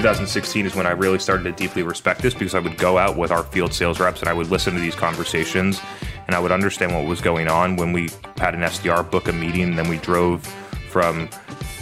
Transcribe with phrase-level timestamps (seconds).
[0.00, 3.18] 2016 is when I really started to deeply respect this because I would go out
[3.18, 5.78] with our field sales reps and I would listen to these conversations
[6.26, 8.08] and I would understand what was going on when we
[8.38, 10.46] had an SDR book a meeting and then we drove
[10.88, 11.28] from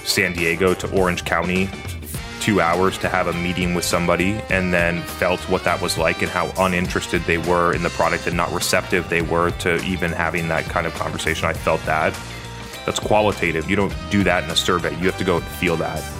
[0.02, 1.70] San Diego to Orange County
[2.40, 6.20] two hours to have a meeting with somebody and then felt what that was like
[6.20, 10.10] and how uninterested they were in the product and not receptive they were to even
[10.10, 11.46] having that kind of conversation.
[11.46, 12.18] I felt that.
[12.84, 13.70] That's qualitative.
[13.70, 14.90] You don't do that in a survey.
[14.98, 16.17] You have to go and feel that.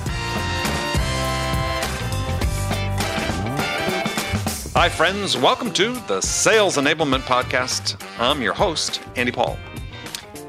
[4.79, 5.37] Hi, friends.
[5.37, 8.01] Welcome to the Sales Enablement Podcast.
[8.17, 9.59] I'm your host, Andy Paul.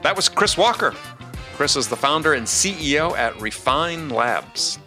[0.04, 0.94] That was Chris Walker.
[1.56, 4.78] Chris is the founder and CEO at Refine Labs.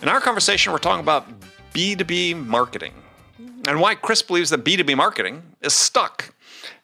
[0.00, 1.26] In our conversation, we're talking about
[1.74, 2.92] B2B marketing
[3.66, 6.32] and why Chris believes that B2B marketing is stuck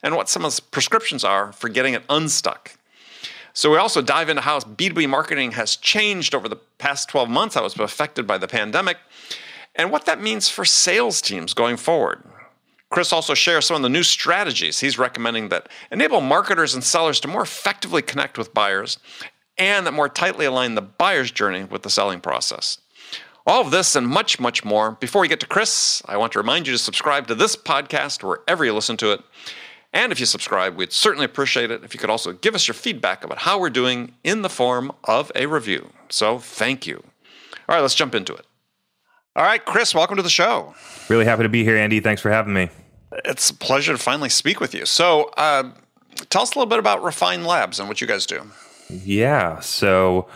[0.03, 2.73] and what some of the prescriptions are for getting it unstuck.
[3.53, 7.57] So we also dive into how B2B marketing has changed over the past 12 months,
[7.57, 8.97] I it's affected by the pandemic,
[9.75, 12.23] and what that means for sales teams going forward.
[12.91, 17.19] Chris also shares some of the new strategies he's recommending that enable marketers and sellers
[17.21, 18.99] to more effectively connect with buyers
[19.59, 22.79] and that more tightly align the buyer's journey with the selling process.
[23.47, 24.93] All of this and much, much more.
[24.93, 28.23] Before we get to Chris, I want to remind you to subscribe to this podcast
[28.23, 29.23] wherever you listen to it.
[29.93, 32.75] And if you subscribe, we'd certainly appreciate it if you could also give us your
[32.75, 35.91] feedback about how we're doing in the form of a review.
[36.09, 37.03] So thank you.
[37.69, 38.47] All right, let's jump into it.
[39.37, 40.77] All right, Chris, welcome to the show.
[41.09, 41.99] Really happy to be here, Andy.
[41.99, 42.71] Thanks for having me.
[43.25, 44.87] It's a pleasure to finally speak with you.
[44.87, 45.73] So, uh,
[46.31, 48.43] tell us a little bit about Refine Labs and what you guys do.
[48.89, 49.59] Yeah.
[49.59, 50.29] So,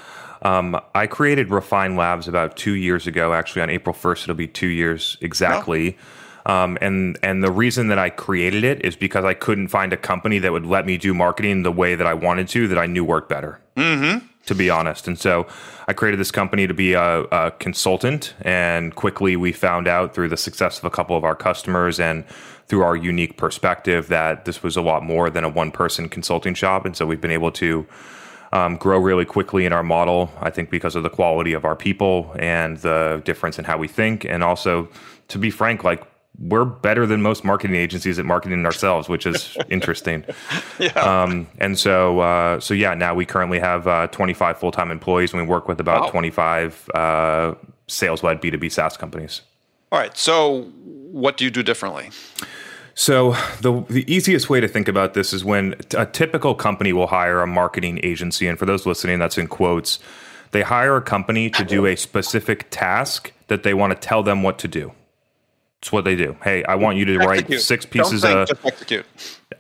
[0.42, 3.32] um, I created Refine Labs about two years ago.
[3.32, 5.96] Actually, on April first, it'll be two years exactly.
[6.44, 6.52] Oh.
[6.52, 9.96] Um, and and the reason that I created it is because I couldn't find a
[9.96, 12.86] company that would let me do marketing the way that I wanted to that I
[12.86, 13.60] knew worked better.
[13.76, 14.26] Mm-hmm.
[14.48, 15.46] To be honest, and so
[15.88, 18.32] I created this company to be a, a consultant.
[18.40, 22.24] And quickly, we found out through the success of a couple of our customers and
[22.66, 26.54] through our unique perspective that this was a lot more than a one person consulting
[26.54, 26.86] shop.
[26.86, 27.86] And so we've been able to
[28.52, 30.30] um, grow really quickly in our model.
[30.40, 33.88] I think because of the quality of our people and the difference in how we
[33.88, 34.88] think, and also
[35.28, 36.02] to be frank, like
[36.38, 40.24] we're better than most marketing agencies at marketing ourselves, which is interesting.
[40.78, 40.88] yeah.
[40.92, 45.32] Um, and so, uh, so yeah, now we currently have uh, 25 full time employees,
[45.32, 46.10] and we work with about wow.
[46.10, 47.54] 25 uh,
[47.88, 49.42] sales led B2B SaaS companies.
[49.90, 50.16] All right.
[50.16, 52.10] So, what do you do differently?
[52.98, 57.06] So the the easiest way to think about this is when a typical company will
[57.06, 60.00] hire a marketing agency, and for those listening, that's in quotes.
[60.50, 64.42] They hire a company to do a specific task that they want to tell them
[64.42, 64.92] what to do.
[65.80, 66.36] It's what they do.
[66.42, 67.50] Hey, I want you to execute.
[67.50, 68.50] write six pieces of.
[68.64, 69.06] execute.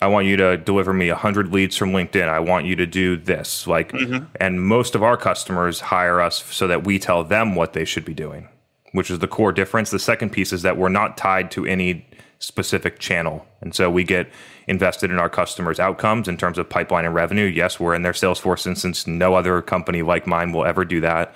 [0.02, 2.28] I want you to deliver me hundred leads from LinkedIn.
[2.28, 3.66] I want you to do this.
[3.66, 4.24] Like, mm-hmm.
[4.40, 8.04] and most of our customers hire us so that we tell them what they should
[8.04, 8.48] be doing,
[8.92, 9.90] which is the core difference.
[9.90, 12.04] The second piece is that we're not tied to any
[12.40, 13.46] specific channel.
[13.60, 14.28] And so we get
[14.66, 17.44] invested in our customers' outcomes in terms of pipeline and revenue.
[17.44, 19.06] Yes, we're in their Salesforce instance.
[19.06, 21.34] No other company like mine will ever do that.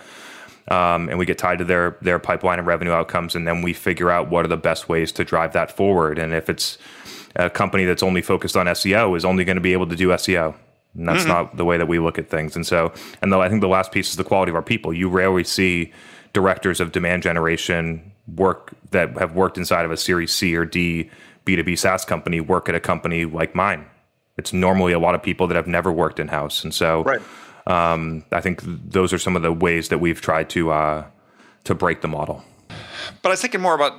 [0.68, 3.72] Um, and we get tied to their their pipeline and revenue outcomes, and then we
[3.72, 6.18] figure out what are the best ways to drive that forward.
[6.18, 6.78] And if it's
[7.34, 10.08] a company that's only focused on SEO, is only going to be able to do
[10.08, 10.54] SEO.
[10.94, 11.28] And that's mm-hmm.
[11.28, 12.54] not the way that we look at things.
[12.54, 12.92] And so,
[13.22, 14.92] and though I think the last piece is the quality of our people.
[14.92, 15.92] You rarely see
[16.32, 21.10] directors of demand generation work that have worked inside of a Series C or D
[21.46, 23.86] B2B SaaS company work at a company like mine.
[24.36, 27.20] It's normally a lot of people that have never worked in house, and so right.
[27.66, 31.06] Um, I think those are some of the ways that we've tried to uh,
[31.64, 32.44] to break the model.
[33.22, 33.92] But I was thinking more about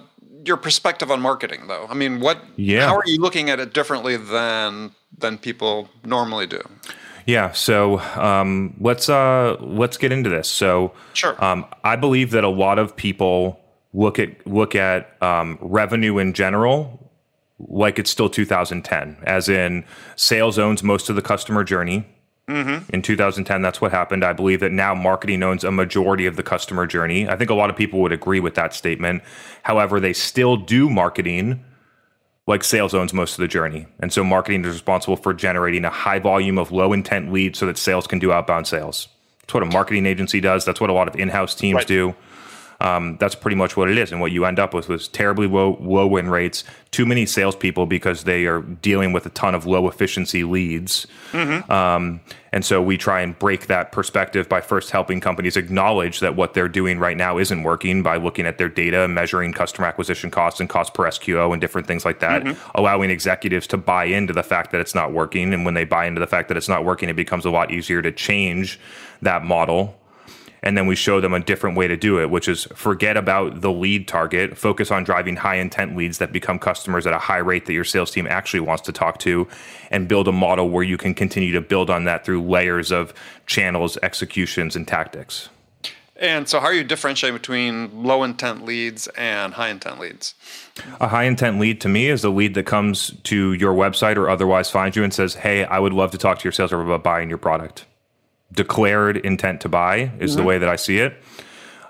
[0.46, 1.88] your perspective on marketing, though.
[1.90, 2.44] I mean, what?
[2.56, 2.88] Yeah.
[2.88, 6.62] How are you looking at it differently than than people normally do?
[7.26, 7.52] Yeah.
[7.52, 10.50] So um, let's uh, let's get into this.
[10.50, 11.42] So sure.
[11.44, 13.60] Um, I believe that a lot of people
[13.94, 17.00] look at look at um, revenue in general
[17.70, 19.86] like it's still 2010, as in
[20.16, 22.06] sales owns most of the customer journey.
[22.48, 22.94] Mm-hmm.
[22.94, 24.24] In 2010, that's what happened.
[24.24, 27.28] I believe that now marketing owns a majority of the customer journey.
[27.28, 29.24] I think a lot of people would agree with that statement.
[29.64, 31.64] However, they still do marketing
[32.46, 33.88] like sales owns most of the journey.
[34.00, 37.66] And so marketing is responsible for generating a high volume of low intent leads so
[37.68, 39.08] that sales can do outbound sales.
[39.42, 40.66] That's what a marketing agency does.
[40.66, 41.88] That's what a lot of in house teams right.
[41.88, 42.16] do
[42.84, 44.12] um, that's pretty much what it is.
[44.12, 47.86] And what you end up with was terribly low, low win rates, too many salespeople
[47.86, 51.08] because they are dealing with a ton of low efficiency leads.
[51.32, 51.72] Mm-hmm.
[51.72, 52.20] Um,
[52.52, 56.54] and so we try and break that perspective by first helping companies acknowledge that what
[56.54, 60.60] they're doing right now isn't working by looking at their data, measuring customer acquisition costs
[60.60, 62.78] and cost per SQO and different things like that, mm-hmm.
[62.78, 65.54] allowing executives to buy into the fact that it's not working.
[65.54, 67.72] And when they buy into the fact that it's not working, it becomes a lot
[67.72, 68.78] easier to change
[69.22, 69.98] that model
[70.64, 73.62] and then we show them a different way to do it, which is forget about
[73.62, 77.38] the lead target, focus on driving high intent leads that become customers at a high
[77.38, 79.48] rate that your sales team actually wants to talk to,
[79.92, 83.14] and build a model where you can continue to build on that through layers of
[83.46, 85.50] channels, executions, and tactics.
[86.16, 90.36] And so, how are you differentiating between low intent leads and high intent leads?
[91.02, 94.30] A high intent lead to me is a lead that comes to your website or
[94.30, 96.86] otherwise finds you and says, Hey, I would love to talk to your sales rep
[96.86, 97.86] about buying your product
[98.54, 100.40] declared intent to buy is mm-hmm.
[100.40, 101.22] the way that I see it.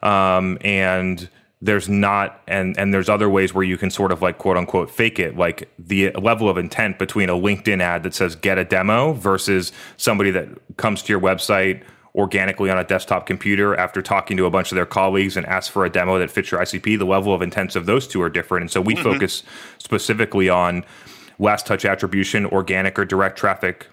[0.01, 1.29] Um, and
[1.63, 4.91] there's not and and there's other ways where you can sort of like quote unquote
[4.91, 8.65] fake it like the level of intent between a linkedin ad that says get a
[8.65, 11.81] demo versus somebody that comes to your website
[12.15, 15.69] organically on a desktop computer after talking to a bunch of their colleagues and asks
[15.69, 18.29] for a demo that fits your icp the level of intents of those two are
[18.29, 19.03] different and so we mm-hmm.
[19.03, 19.41] focus
[19.77, 20.83] specifically on
[21.39, 23.87] last touch attribution organic or direct traffic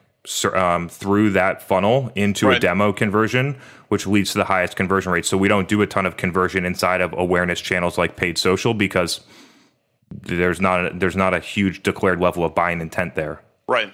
[0.54, 2.56] um, through that funnel into right.
[2.56, 3.58] a demo conversion,
[3.88, 5.24] which leads to the highest conversion rate.
[5.24, 8.74] So we don't do a ton of conversion inside of awareness channels like paid social
[8.74, 9.20] because
[10.10, 13.40] there's not a, there's not a huge declared level of buying intent there.
[13.66, 13.92] Right.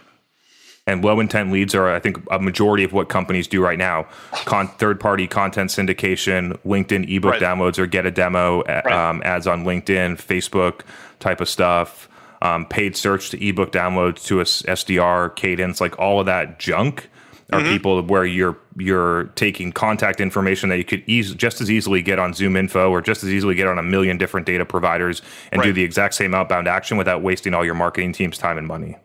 [0.88, 4.06] And low intent leads are, I think, a majority of what companies do right now.
[4.44, 7.42] Con- third party content syndication, LinkedIn ebook right.
[7.42, 8.86] downloads, or get a demo right.
[8.86, 10.82] um, ads on LinkedIn, Facebook
[11.18, 12.08] type of stuff
[12.46, 17.10] um, paid search to ebook downloads to a SDR cadence, like all of that junk
[17.52, 17.70] are mm-hmm.
[17.70, 22.18] people where you're you're taking contact information that you could eas- just as easily get
[22.18, 25.60] on Zoom Info or just as easily get on a million different data providers and
[25.60, 25.66] right.
[25.66, 28.96] do the exact same outbound action without wasting all your marketing team's time and money.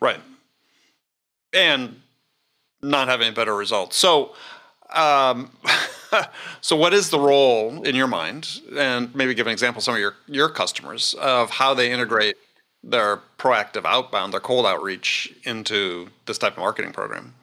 [0.00, 0.20] Right.
[1.52, 2.00] And
[2.82, 3.96] not having better results.
[3.96, 4.34] So,
[4.94, 5.50] um,
[6.60, 10.00] so what is the role in your mind, and maybe give an example some of
[10.00, 12.36] your your customers of how they integrate
[12.86, 17.34] their proactive outbound, their cold outreach into this type of marketing program?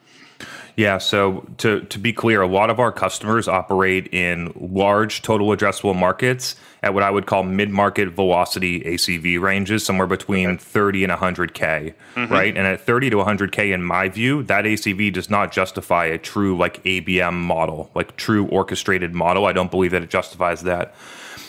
[0.76, 5.48] Yeah, so to to be clear, a lot of our customers operate in large total
[5.48, 10.58] addressable markets at what I would call mid-market velocity ACV ranges, somewhere between okay.
[10.58, 12.32] 30 and 100k, mm-hmm.
[12.32, 12.56] right?
[12.56, 16.58] And at 30 to 100k in my view, that ACV does not justify a true
[16.58, 19.46] like ABM model, like true orchestrated model.
[19.46, 20.94] I don't believe that it justifies that.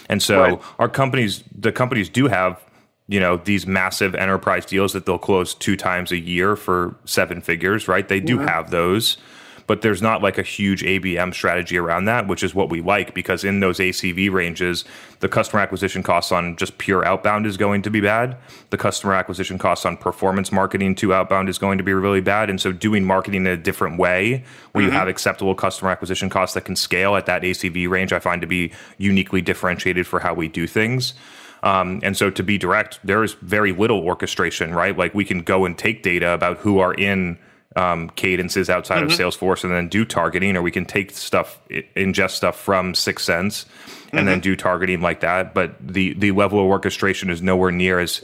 [0.07, 0.61] And so right.
[0.77, 2.61] our companies the companies do have
[3.07, 7.41] you know these massive enterprise deals that they'll close two times a year for seven
[7.41, 8.47] figures right they do mm-hmm.
[8.47, 9.17] have those
[9.67, 13.13] but there's not like a huge abm strategy around that which is what we like
[13.13, 14.85] because in those acv ranges
[15.19, 18.35] the customer acquisition costs on just pure outbound is going to be bad
[18.71, 22.49] the customer acquisition costs on performance marketing to outbound is going to be really bad
[22.49, 24.91] and so doing marketing in a different way where mm-hmm.
[24.91, 28.41] you have acceptable customer acquisition costs that can scale at that acv range i find
[28.41, 31.13] to be uniquely differentiated for how we do things
[31.65, 34.95] um, and so to be direct, there is very little orchestration, right?
[34.95, 37.39] Like we can go and take data about who are in
[37.75, 39.11] um, cadences outside mm-hmm.
[39.21, 43.65] of Salesforce and then do targeting, or we can take stuff, ingest stuff from 6sense
[44.11, 44.25] and mm-hmm.
[44.27, 45.55] then do targeting like that.
[45.55, 48.21] But the the level of orchestration is nowhere near as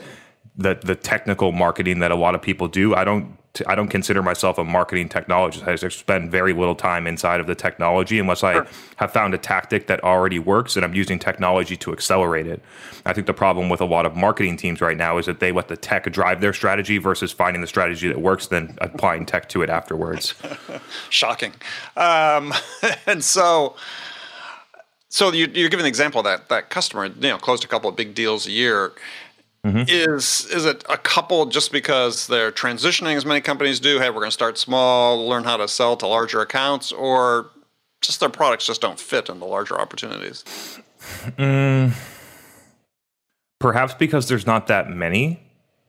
[0.55, 2.93] the the technical marketing that a lot of people do.
[2.93, 3.37] I don't
[3.67, 5.67] I don't consider myself a marketing technologist.
[5.67, 8.65] I just spend very little time inside of the technology unless I
[8.95, 12.61] have found a tactic that already works and I'm using technology to accelerate it.
[13.05, 15.51] I think the problem with a lot of marketing teams right now is that they
[15.51, 19.49] let the tech drive their strategy versus finding the strategy that works, then applying tech
[19.49, 20.33] to it afterwards.
[21.09, 21.53] Shocking.
[21.97, 22.53] Um,
[23.05, 23.75] and so,
[25.09, 27.89] so you, are giving an example of that that customer, you know, closed a couple
[27.89, 28.93] of big deals a year
[29.65, 29.83] Mm-hmm.
[29.87, 33.99] Is is it a couple just because they're transitioning as many companies do?
[33.99, 37.51] Hey, we're going to start small, learn how to sell to larger accounts, or
[38.01, 40.43] just their products just don't fit in the larger opportunities?
[41.37, 41.93] Mm,
[43.59, 45.39] perhaps because there's not that many.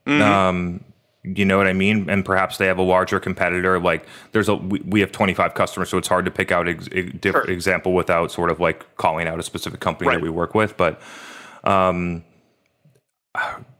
[0.06, 0.22] Mm-hmm.
[0.22, 0.84] Um,
[1.24, 2.10] you know what I mean?
[2.10, 3.78] And perhaps they have a larger competitor.
[3.78, 6.72] Like there's a we, we have 25 customers, so it's hard to pick out a
[6.72, 6.88] ex,
[7.22, 7.50] sure.
[7.50, 10.16] example without sort of like calling out a specific company right.
[10.16, 10.76] that we work with.
[10.76, 11.00] But
[11.64, 12.24] um,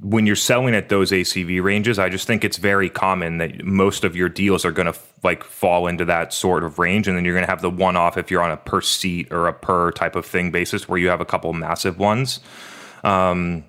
[0.01, 4.03] when you're selling at those ACV ranges, I just think it's very common that most
[4.03, 7.25] of your deals are going to like fall into that sort of range, and then
[7.25, 9.53] you're going to have the one off if you're on a per seat or a
[9.53, 12.41] per type of thing basis, where you have a couple massive ones.
[13.05, 13.65] Um,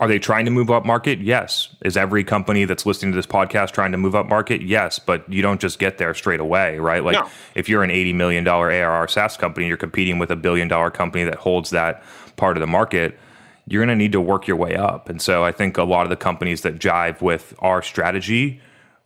[0.00, 1.20] are they trying to move up market?
[1.20, 1.68] Yes.
[1.84, 4.62] Is every company that's listening to this podcast trying to move up market?
[4.62, 7.04] Yes, but you don't just get there straight away, right?
[7.04, 7.28] Like no.
[7.54, 11.24] if you're an $80 million ARR SaaS company, you're competing with a billion dollar company
[11.24, 12.02] that holds that
[12.36, 13.18] part of the market
[13.66, 15.08] you're going to need to work your way up.
[15.08, 18.60] And so I think a lot of the companies that jive with our strategy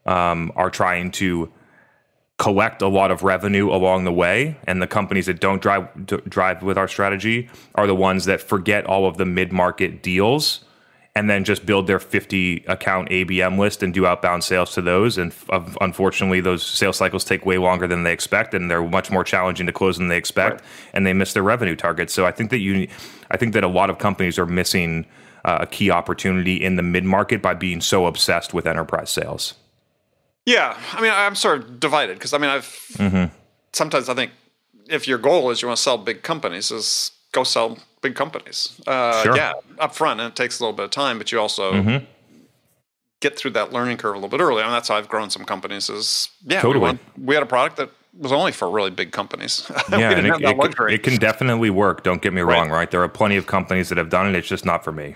[0.07, 1.53] um, are trying to
[2.39, 5.89] collect a lot of revenue along the way and the companies that don't drive
[6.29, 10.66] drive with our strategy are the ones that forget all of the mid-market deals
[11.17, 15.17] and then just build their 50 account ABM list and do outbound sales to those.
[15.17, 19.11] And uh, unfortunately, those sales cycles take way longer than they expect, and they're much
[19.11, 20.71] more challenging to close than they expect, right.
[20.93, 22.13] and they miss their revenue targets.
[22.13, 22.87] So I think that you,
[23.31, 25.07] I think that a lot of companies are missing
[25.47, 29.55] uh, a key opportunity in the mid market by being so obsessed with enterprise sales.
[30.45, 33.35] Yeah, I mean, I'm sort of divided because I mean, I've mm-hmm.
[33.73, 34.33] sometimes I think
[34.87, 38.81] if your goal is you want to sell big companies, is go sell big companies.
[38.87, 39.37] Uh, sure.
[39.37, 42.05] Yeah, up front, and it takes a little bit of time, but you also mm-hmm.
[43.21, 44.63] get through that learning curve a little bit early.
[44.63, 45.89] And that's how I've grown some companies.
[45.91, 46.81] Is yeah, totally.
[46.81, 49.71] we, went, we had a product that was only for really big companies.
[49.91, 52.03] Yeah, and it, it, it, can definitely work.
[52.03, 52.79] Don't get me wrong, right.
[52.79, 52.91] right?
[52.91, 54.35] There are plenty of companies that have done it.
[54.35, 55.15] It's just not for me.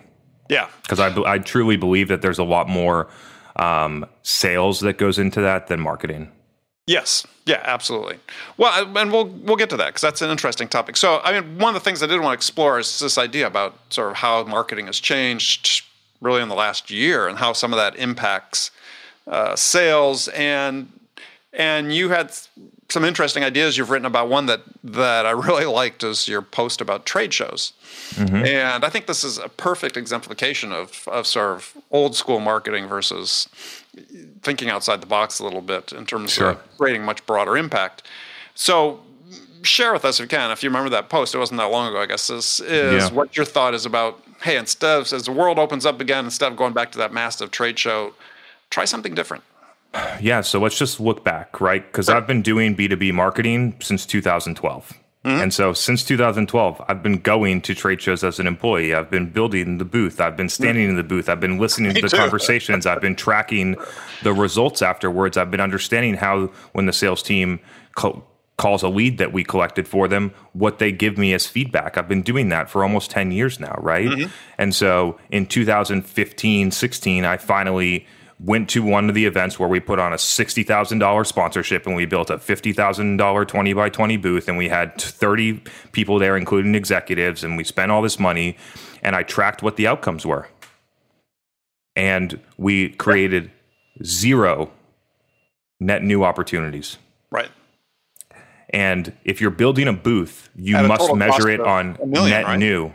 [0.48, 3.08] Yeah, because I, I truly believe that there's a lot more
[3.56, 6.30] um, sales that goes into that than marketing.
[6.86, 7.26] Yes.
[7.46, 8.18] Yeah, absolutely.
[8.56, 10.96] Well, and we'll we'll get to that because that's an interesting topic.
[10.96, 13.46] So, I mean, one of the things I did want to explore is this idea
[13.46, 15.84] about sort of how marketing has changed
[16.20, 18.70] really in the last year and how some of that impacts
[19.26, 20.92] uh, sales and
[21.52, 22.32] and you had
[22.88, 26.80] some interesting ideas you've written about one that that I really liked is your post
[26.80, 27.72] about trade shows.
[28.10, 28.44] Mm-hmm.
[28.44, 32.88] And I think this is a perfect exemplification of of sort of old school marketing
[32.88, 33.48] versus
[34.42, 36.50] thinking outside the box a little bit in terms sure.
[36.50, 38.02] of creating much broader impact.
[38.54, 39.00] So
[39.62, 41.88] share with us if you can, if you remember that post, it wasn't that long
[41.88, 43.12] ago, I guess, is, is yeah.
[43.12, 46.50] what your thought is about, hey, instead of, as the world opens up again, instead
[46.50, 48.14] of going back to that massive trade show,
[48.70, 49.44] try something different.
[50.20, 51.84] Yeah, so let's just look back, right?
[51.84, 54.94] Because I've been doing B2B marketing since 2012.
[55.24, 55.42] Mm-hmm.
[55.42, 58.94] And so since 2012, I've been going to trade shows as an employee.
[58.94, 60.18] I've been building the booth.
[60.18, 61.28] I've been standing in the booth.
[61.28, 62.86] I've been listening to the conversations.
[62.86, 63.76] I've been tracking
[64.22, 65.36] the results afterwards.
[65.36, 67.60] I've been understanding how, when the sales team
[67.96, 68.24] co-
[68.56, 71.98] calls a lead that we collected for them, what they give me as feedback.
[71.98, 74.08] I've been doing that for almost 10 years now, right?
[74.08, 74.30] Mm-hmm.
[74.56, 78.06] And so in 2015, 16, I finally
[78.42, 82.06] went to one of the events where we put on a $60,000 sponsorship and we
[82.06, 87.44] built a $50,000 20 by 20 booth and we had 30 people there, including executives,
[87.44, 88.56] and we spent all this money
[89.02, 90.48] and I tracked what the outcomes were.
[91.96, 93.50] And we created
[94.02, 94.70] zero
[95.78, 96.96] net new opportunities.
[97.30, 97.50] Right.
[98.70, 102.58] And if you're building a booth, you At must measure it on million, net right?
[102.58, 102.92] new.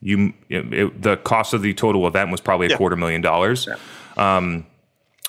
[0.00, 2.76] You it, the cost of the total event was probably a yeah.
[2.76, 3.68] quarter million dollars.
[3.68, 3.76] Yeah.
[4.36, 4.66] Um,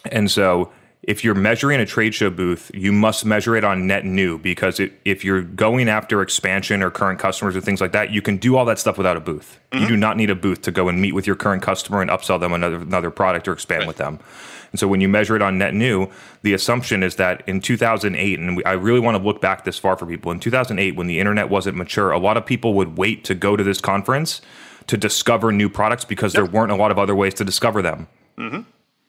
[0.06, 0.72] and so
[1.04, 4.80] if you're measuring a trade show booth, you must measure it on net new because
[4.80, 8.38] it, if you're going after expansion or current customers or things like that, you can
[8.38, 9.60] do all that stuff without a booth.
[9.72, 9.84] Mm-hmm.
[9.84, 12.12] You do not need a booth to go and meet with your current customer and
[12.12, 13.88] upsell them another another product or expand right.
[13.88, 14.20] with them.
[14.72, 16.08] And so when you measure it on net new,
[16.44, 19.78] the assumption is that in 2008, and we, I really want to look back this
[19.78, 22.98] far for people, in 2008, when the internet wasn't mature, a lot of people would
[22.98, 24.40] wait to go to this conference
[24.88, 26.44] to discover new products because yep.
[26.44, 28.08] there weren't a lot of other ways to discover them.
[28.38, 28.62] Mm-hmm.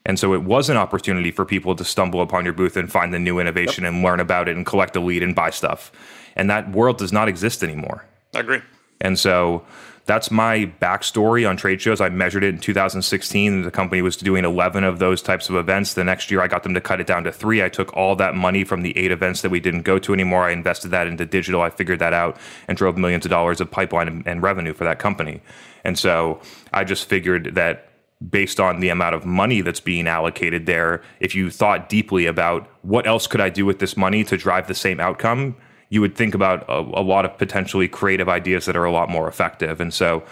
[0.05, 3.13] And so it was an opportunity for people to stumble upon your booth and find
[3.13, 3.93] the new innovation yep.
[3.93, 5.91] and learn about it and collect a lead and buy stuff.
[6.35, 8.05] And that world does not exist anymore.
[8.35, 8.61] I agree.
[8.99, 9.65] And so
[10.05, 12.01] that's my backstory on trade shows.
[12.01, 13.61] I measured it in 2016.
[13.61, 15.93] The company was doing 11 of those types of events.
[15.93, 17.63] The next year, I got them to cut it down to three.
[17.63, 20.43] I took all that money from the eight events that we didn't go to anymore.
[20.43, 21.61] I invested that into digital.
[21.61, 24.83] I figured that out and drove millions of dollars of pipeline and, and revenue for
[24.83, 25.41] that company.
[25.85, 26.41] And so
[26.73, 27.92] I just figured that
[28.29, 32.67] based on the amount of money that's being allocated there, if you thought deeply about
[32.81, 35.55] what else could I do with this money to drive the same outcome,
[35.89, 39.09] you would think about a, a lot of potentially creative ideas that are a lot
[39.09, 39.79] more effective.
[39.79, 40.23] And so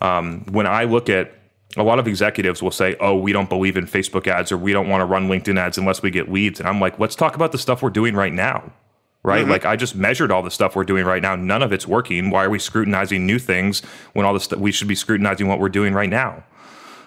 [0.00, 1.32] um, when I look at
[1.76, 4.72] a lot of executives will say, "Oh, we don't believe in Facebook ads or we
[4.72, 7.36] don't want to run LinkedIn ads unless we get leads." And I'm like, "Let's talk
[7.36, 8.72] about the stuff we're doing right now."
[9.22, 9.42] Right?
[9.42, 9.50] Mm-hmm.
[9.50, 11.36] Like I just measured all the stuff we're doing right now.
[11.36, 12.30] None of it's working.
[12.30, 13.82] Why are we scrutinizing new things
[14.14, 16.42] when all this st- we should be scrutinizing what we're doing right now?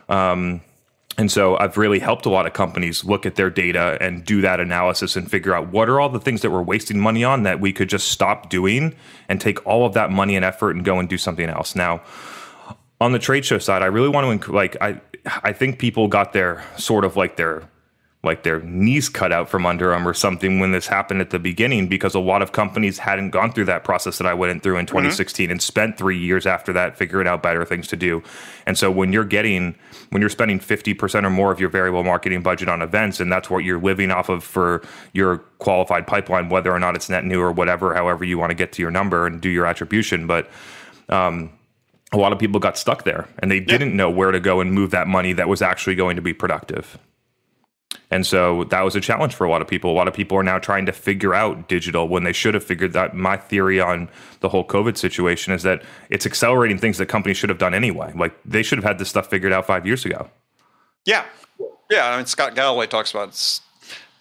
[0.10, 0.62] Um,
[1.18, 4.42] and so I've really helped a lot of companies look at their data and do
[4.42, 7.44] that analysis and figure out what are all the things that we're wasting money on
[7.44, 8.96] that we could just stop doing
[9.30, 11.76] and take all of that money and effort and go and do something else.
[11.76, 12.02] Now,
[13.00, 15.02] on the trade show side, I really want to like I
[15.44, 17.64] I think people got their sort of like their
[18.24, 21.40] like their knees cut out from under them or something when this happened at the
[21.40, 24.78] beginning because a lot of companies hadn't gone through that process that I went through
[24.78, 25.52] in 2016 mm-hmm.
[25.52, 28.24] and spent three years after that figuring out better things to do.
[28.66, 29.76] And so when you're getting
[30.12, 33.50] when you're spending 50% or more of your variable marketing budget on events and that's
[33.50, 37.42] what you're living off of for your qualified pipeline, whether or not it's net new
[37.42, 40.28] or whatever, however you want to get to your number and do your attribution.
[40.28, 40.50] But
[41.10, 41.52] um,
[42.14, 44.72] a lot of people got stuck there and they didn't know where to go and
[44.72, 46.98] move that money that was actually going to be productive.
[48.12, 49.92] And so that was a challenge for a lot of people.
[49.92, 52.64] A lot of people are now trying to figure out digital when they should have
[52.64, 53.16] figured that.
[53.16, 54.10] My theory on
[54.42, 58.14] the whole COVID situation is that it's accelerating things that companies should have done anyway.
[58.16, 60.30] Like they should have had this stuff figured out five years ago.
[61.06, 61.26] Yeah.
[61.90, 62.08] Yeah.
[62.08, 63.34] I mean, Scott Galloway talks about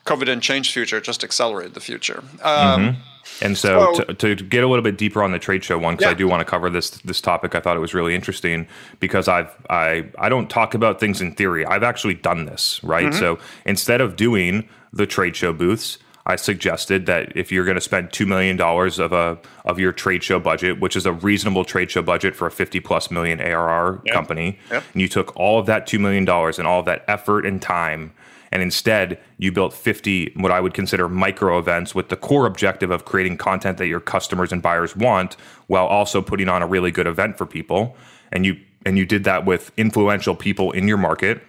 [0.06, 2.22] COVID didn't change the future, it just accelerated the future.
[2.42, 3.00] Um, mm-hmm.
[3.42, 5.94] And so, so to, to, get a little bit deeper on the trade show one,
[5.94, 6.10] because yeah.
[6.10, 8.66] I do want to cover this this topic, I thought it was really interesting
[9.00, 11.66] because I've I I don't talk about things in theory.
[11.66, 13.06] I've actually done this, right?
[13.06, 13.18] Mm-hmm.
[13.18, 17.80] So instead of doing the trade show booths, I suggested that if you're going to
[17.80, 21.64] spend two million dollars of a of your trade show budget, which is a reasonable
[21.64, 24.14] trade show budget for a fifty plus million ARR yep.
[24.14, 24.84] company, yep.
[24.92, 27.60] and you took all of that two million dollars and all of that effort and
[27.60, 28.12] time
[28.52, 32.90] and instead, you built 50 what I would consider micro events with the core objective
[32.90, 36.90] of creating content that your customers and buyers want while also putting on a really
[36.90, 37.96] good event for people.
[38.30, 41.42] And you and you did that with influential people in your market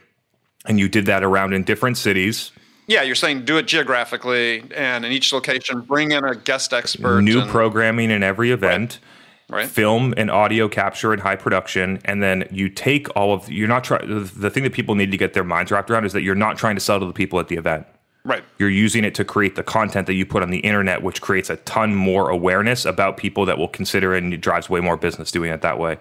[0.65, 2.51] and you did that around in different cities.
[2.87, 7.21] Yeah, you're saying do it geographically and in each location bring in a guest expert.
[7.21, 8.99] New and, programming in every event.
[9.01, 9.09] Right
[9.49, 9.67] right.
[9.67, 13.83] film and audio capture and high production, and then you take all of you're not
[13.83, 14.07] trying.
[14.35, 16.57] The thing that people need to get their minds wrapped around is that you're not
[16.57, 17.85] trying to sell to the people at the event.
[18.25, 18.43] Right.
[18.57, 21.49] You're using it to create the content that you put on the internet, which creates
[21.49, 24.95] a ton more awareness about people that will consider it and it drives way more
[24.95, 25.97] business doing it that way.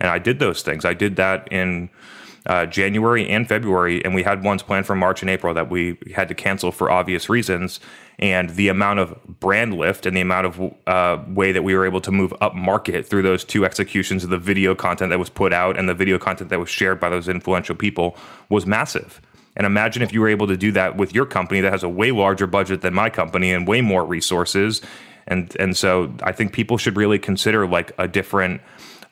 [0.00, 0.86] And I did those things.
[0.86, 1.90] I did that in
[2.46, 5.98] uh, January and February, and we had ones planned for March and April that we
[6.14, 7.80] had to cancel for obvious reasons.
[8.18, 11.86] And the amount of brand lift and the amount of uh, way that we were
[11.86, 15.30] able to move up market through those two executions of the video content that was
[15.30, 18.16] put out and the video content that was shared by those influential people
[18.48, 19.20] was massive.
[19.56, 21.88] And imagine if you were able to do that with your company that has a
[21.88, 24.82] way larger budget than my company and way more resources.
[25.26, 28.62] And and so I think people should really consider like a different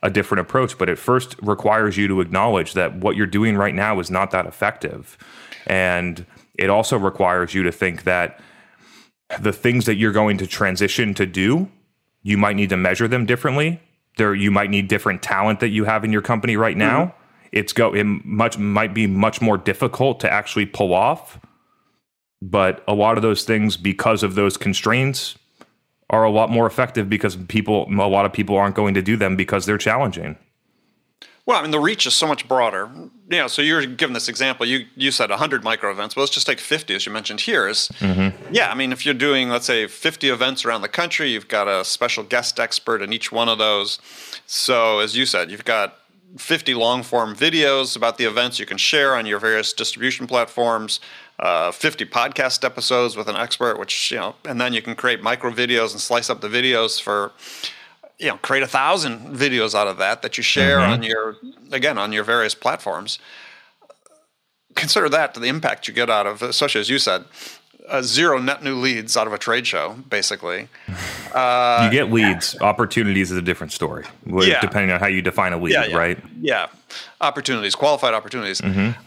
[0.02, 3.74] a different approach, but it first requires you to acknowledge that what you're doing right
[3.74, 5.18] now is not that effective.
[5.66, 8.40] And it also requires you to think that
[9.40, 11.68] the things that you're going to transition to do,
[12.22, 13.80] you might need to measure them differently.
[14.16, 17.06] There you might need different talent that you have in your company right now.
[17.06, 17.18] Mm-hmm.
[17.52, 21.38] It's go it much might be much more difficult to actually pull off.
[22.42, 25.36] But a lot of those things because of those constraints
[26.10, 29.16] are a lot more effective because people a lot of people aren't going to do
[29.16, 30.36] them because they're challenging.
[31.46, 32.90] Well, I mean, the reach is so much broader.
[33.30, 34.66] You know, so you're giving this example.
[34.66, 36.16] You you said 100 micro events.
[36.16, 37.68] Well, let's just take 50, as you mentioned here.
[37.68, 38.52] Is mm-hmm.
[38.52, 38.70] yeah.
[38.70, 41.84] I mean, if you're doing, let's say, 50 events around the country, you've got a
[41.84, 44.00] special guest expert in each one of those.
[44.46, 45.98] So, as you said, you've got
[46.36, 51.00] 50 long form videos about the events you can share on your various distribution platforms
[51.38, 55.22] uh, 50 podcast episodes with an expert, which, you know, and then you can create
[55.22, 57.32] micro videos and slice up the videos for,
[58.18, 60.92] you know, create a thousand videos out of that that you share mm-hmm.
[60.92, 61.36] on your,
[61.72, 63.18] again, on your various platforms.
[64.74, 67.24] Consider that to the impact you get out of, especially as you said,
[67.88, 70.68] uh, zero net new leads out of a trade show, basically.
[71.34, 72.58] Uh, you get leads.
[72.62, 74.58] Opportunities is a different story, yeah.
[74.62, 75.96] depending on how you define a lead, yeah, yeah.
[75.96, 76.18] right?
[76.40, 76.68] Yeah.
[77.20, 78.62] Opportunities, qualified opportunities.
[78.62, 78.98] Mm-hmm.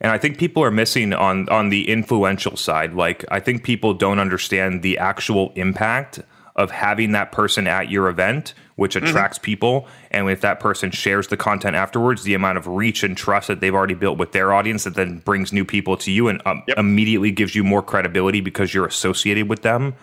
[0.00, 2.94] And I think people are missing on on the influential side.
[2.94, 6.20] Like I think people don't understand the actual impact
[6.56, 9.06] of having that person at your event, which mm-hmm.
[9.06, 9.44] attracts mm-hmm.
[9.44, 9.88] people.
[10.10, 13.60] And if that person shares the content afterwards, the amount of reach and trust that
[13.60, 16.62] they've already built with their audience that then brings new people to you and um,
[16.68, 16.78] yep.
[16.78, 19.94] immediately gives you more credibility because you're associated with them.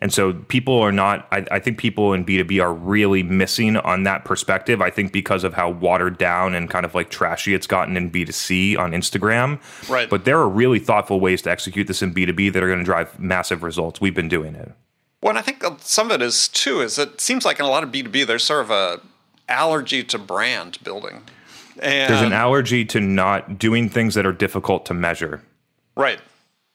[0.00, 4.02] And so people are not, I, I, think people in B2B are really missing on
[4.02, 4.82] that perspective.
[4.82, 8.10] I think because of how watered down and kind of like trashy it's gotten in
[8.10, 9.60] B2C on Instagram.
[9.88, 10.10] Right.
[10.10, 12.84] But there are really thoughtful ways to execute this in B2B that are going to
[12.84, 13.98] drive massive results.
[13.98, 14.72] We've been doing it.
[15.24, 17.68] Well, and I think some of it is too, is it seems like in a
[17.70, 19.00] lot of B2B, there's sort of a
[19.48, 21.22] allergy to brand building.
[21.80, 25.42] And there's an allergy to not doing things that are difficult to measure.
[25.96, 26.20] Right.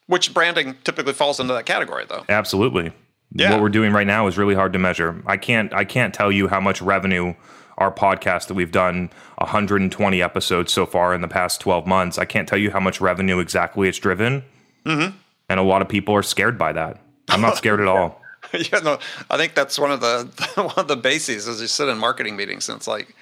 [0.08, 2.24] Which branding typically falls into that category, though.
[2.28, 2.92] Absolutely
[3.32, 3.52] yeah.
[3.52, 5.22] what we're doing right now is really hard to measure.
[5.26, 7.34] I can't I can't tell you how much revenue
[7.78, 12.18] our podcast that we've done 120 episodes so far in the past 12 months.
[12.18, 14.44] I can't tell you how much revenue exactly it's driven.
[14.84, 15.16] Mm-hmm.
[15.48, 17.00] And a lot of people are scared by that.
[17.28, 18.19] I'm not scared at all.
[18.72, 18.98] yeah, no,
[19.30, 20.28] I think that's one of the
[20.62, 22.68] one of the bases as you sit in marketing meetings.
[22.68, 23.14] And it's like,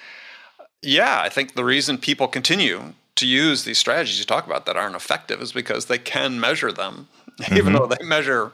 [0.81, 4.77] yeah, I think the reason people continue to use these strategies you talk about that
[4.77, 7.07] aren't effective is because they can measure them,
[7.39, 7.53] mm-hmm.
[7.57, 8.51] even though they measure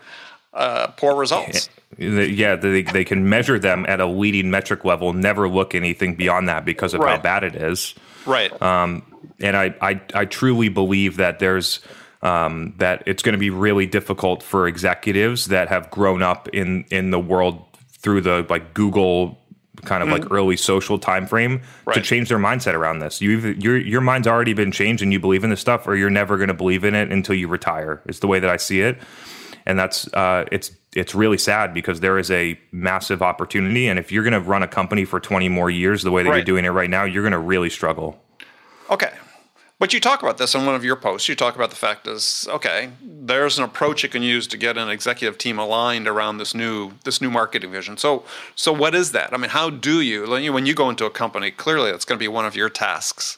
[0.53, 1.69] uh, poor results.
[1.97, 6.49] Yeah, they, they can measure them at a leading metric level, never look anything beyond
[6.49, 7.15] that because of right.
[7.15, 7.93] how bad it is.
[8.25, 8.59] Right.
[8.61, 9.03] Um,
[9.39, 11.79] and I, I, I truly believe that there's
[12.25, 16.83] um, that it's going to be really difficult for executives that have grown up in
[16.89, 17.63] in the world
[17.99, 19.38] through the like Google
[19.83, 20.23] kind of mm-hmm.
[20.23, 21.93] like early social time frame right.
[21.93, 23.21] to change their mindset around this.
[23.21, 26.09] You your your mind's already been changed and you believe in this stuff, or you're
[26.09, 28.01] never going to believe in it until you retire.
[28.07, 28.97] Is the way that I see it,
[29.67, 34.11] and that's uh, it's it's really sad because there is a massive opportunity, and if
[34.11, 36.38] you're going to run a company for 20 more years the way that right.
[36.38, 38.19] you're doing it right now, you're going to really struggle.
[38.89, 39.11] Okay,
[39.77, 41.27] but you talk about this in one of your posts.
[41.27, 42.91] You talk about the fact is okay.
[43.01, 46.93] There's an approach you can use to get an executive team aligned around this new
[47.03, 47.97] this new marketing vision.
[47.97, 48.23] So
[48.55, 49.33] so what is that?
[49.33, 51.51] I mean, how do you when you go into a company?
[51.51, 53.38] Clearly, that's going to be one of your tasks.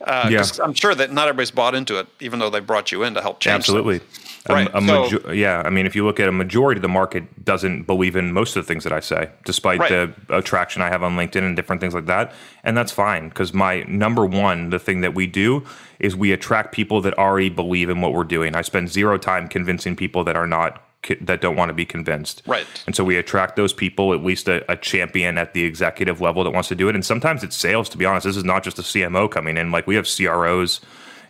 [0.00, 0.44] Uh, yeah.
[0.62, 3.20] I'm sure that not everybody's bought into it, even though they brought you in to
[3.20, 3.56] help change.
[3.56, 3.98] Absolutely.
[3.98, 4.27] Things.
[4.48, 4.68] Right.
[4.68, 5.62] A, a so, major- yeah.
[5.64, 8.56] I mean, if you look at a majority of the market doesn't believe in most
[8.56, 9.88] of the things that I say, despite right.
[10.28, 12.32] the attraction I have on LinkedIn and different things like that.
[12.64, 15.64] And that's fine because my number one, the thing that we do
[15.98, 18.54] is we attract people that already believe in what we're doing.
[18.54, 20.82] I spend zero time convincing people that are not
[21.20, 22.42] that don't want to be convinced.
[22.46, 22.66] Right.
[22.86, 26.44] And so we attract those people, at least a, a, champion at the executive level
[26.44, 26.94] that wants to do it.
[26.94, 28.26] And sometimes it's sales, to be honest.
[28.26, 29.70] This is not just a CMO coming in.
[29.70, 30.80] Like we have CROs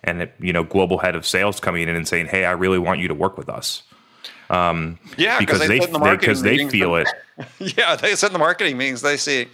[0.04, 3.00] and you know global head of sales coming in and saying, "Hey, I really want
[3.00, 3.82] you to work with us."
[4.50, 7.08] Um, yeah, because they because they, they, feel it.
[7.58, 9.48] yeah, they said in the marketing meetings they see,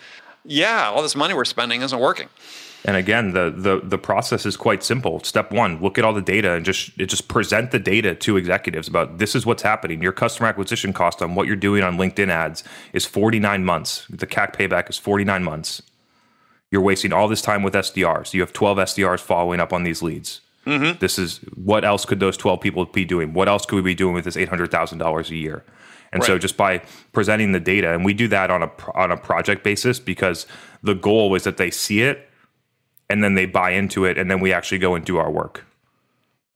[0.44, 2.28] yeah, all this money we're spending isn't working.
[2.84, 5.22] And again, the the the process is quite simple.
[5.24, 8.86] Step one: look at all the data and just just present the data to executives
[8.86, 10.02] about this is what's happening.
[10.02, 14.06] Your customer acquisition cost on what you're doing on LinkedIn ads is 49 months.
[14.10, 15.82] The CAC payback is 49 months.
[16.74, 18.34] You're wasting all this time with SDRs.
[18.34, 20.40] You have 12 SDRs following up on these leads.
[20.66, 20.98] Mm-hmm.
[20.98, 23.32] This is what else could those 12 people be doing?
[23.32, 25.62] What else could we be doing with this $800,000 a year?
[26.10, 26.26] And right.
[26.26, 26.82] so just by
[27.12, 30.48] presenting the data, and we do that on a on a project basis because
[30.82, 32.28] the goal is that they see it
[33.08, 35.64] and then they buy into it, and then we actually go and do our work.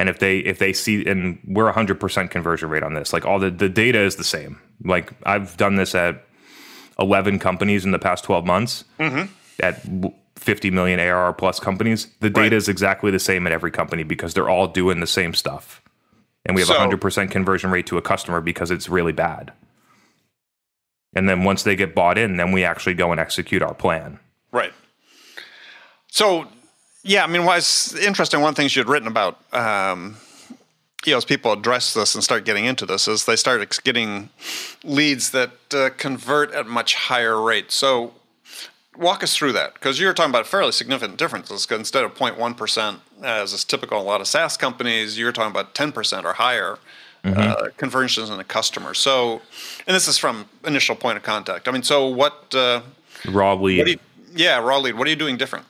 [0.01, 3.39] And if they if they see, and we're 100% conversion rate on this, like all
[3.39, 4.59] the the data is the same.
[4.83, 6.25] Like I've done this at
[6.99, 8.83] 11 companies in the past 12 months.
[8.99, 9.85] Mm-hmm at
[10.37, 12.53] 50 million ARR plus companies, the data right.
[12.53, 15.83] is exactly the same at every company because they're all doing the same stuff.
[16.47, 19.53] And we have so, a 100% conversion rate to a customer because it's really bad.
[21.15, 24.19] And then once they get bought in, then we actually go and execute our plan.
[24.53, 24.73] Right.
[26.09, 26.47] So,
[27.03, 30.17] yeah, I mean, what's interesting, one of the things you'd written about, um,
[31.05, 34.31] you know, as people address this and start getting into this, is they start getting
[34.85, 37.75] leads that uh, convert at much higher rates.
[37.75, 38.15] So,
[38.99, 41.67] walk us through that because you're talking about fairly significant differences.
[41.71, 45.75] Instead of 0.1%, as is typical in a lot of SaaS companies, you're talking about
[45.75, 46.79] 10% or higher
[47.25, 47.39] mm-hmm.
[47.39, 48.95] uh, conversions in a customer.
[48.95, 49.41] So,
[49.87, 51.69] and this is from initial point of contact.
[51.69, 52.55] I mean, so what?
[52.55, 52.83] Uh,
[53.27, 53.89] raw lead.
[53.89, 53.99] You,
[54.35, 54.99] yeah, raw lead.
[54.99, 55.65] What are you doing different?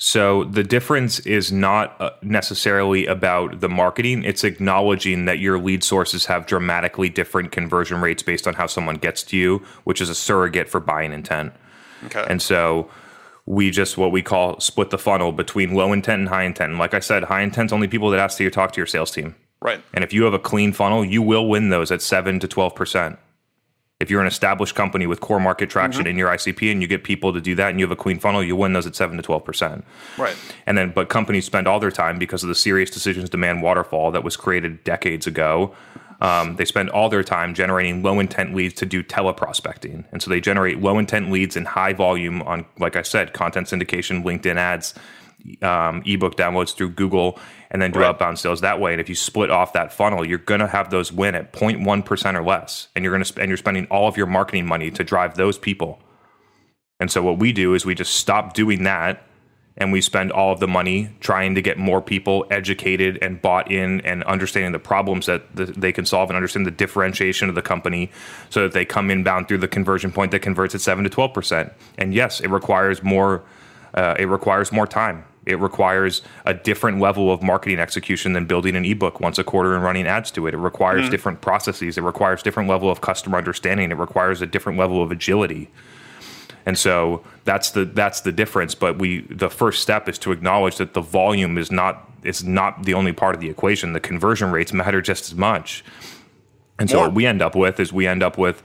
[0.00, 4.22] So the difference is not uh, necessarily about the marketing.
[4.22, 8.94] It's acknowledging that your lead sources have dramatically different conversion rates based on how someone
[8.94, 11.52] gets to you, which is a surrogate for buying intent.
[12.06, 12.24] Okay.
[12.28, 12.90] And so
[13.46, 16.70] we just what we call split the funnel between low intent and high intent.
[16.70, 19.10] And like I said, high intent's only people that ask to talk to your sales
[19.10, 19.34] team.
[19.60, 19.82] Right.
[19.94, 22.74] And if you have a clean funnel, you will win those at seven to twelve
[22.74, 23.18] percent.
[24.00, 26.10] If you're an established company with core market traction mm-hmm.
[26.10, 28.20] in your ICP and you get people to do that and you have a clean
[28.20, 29.84] funnel, you win those at seven to twelve percent.
[30.18, 30.36] Right.
[30.66, 34.22] And then but companies spend all their time because of the SiriusDecisions demand waterfall that
[34.22, 35.74] was created decades ago
[36.20, 40.04] um, they spend all their time generating low intent leads to do teleprospecting.
[40.10, 43.68] And so they generate low intent leads in high volume on, like I said, content
[43.68, 44.94] syndication, LinkedIn ads,
[45.62, 47.38] um, ebook downloads through Google,
[47.70, 48.08] and then do right.
[48.08, 48.92] outbound sales that way.
[48.92, 52.34] And if you split off that funnel, you're going to have those win at 0.1%
[52.34, 52.88] or less.
[52.96, 55.36] And you're going to sp- and you're spending all of your marketing money to drive
[55.36, 56.00] those people.
[56.98, 59.27] And so what we do is we just stop doing that
[59.78, 63.70] and we spend all of the money trying to get more people educated and bought
[63.70, 67.62] in and understanding the problems that they can solve and understand the differentiation of the
[67.62, 68.10] company
[68.50, 71.72] so that they come inbound through the conversion point that converts at 7 to 12%.
[71.96, 73.44] And yes, it requires more
[73.94, 75.24] uh, it requires more time.
[75.46, 79.74] It requires a different level of marketing execution than building an ebook once a quarter
[79.74, 80.52] and running ads to it.
[80.52, 81.10] It requires mm-hmm.
[81.10, 81.96] different processes.
[81.96, 83.90] It requires different level of customer understanding.
[83.90, 85.70] It requires a different level of agility.
[86.68, 88.74] And so that's the that's the difference.
[88.74, 92.82] But we the first step is to acknowledge that the volume is not is not
[92.82, 93.94] the only part of the equation.
[93.94, 95.82] The conversion rates matter just as much.
[96.78, 98.62] And so what we end up with is we end up with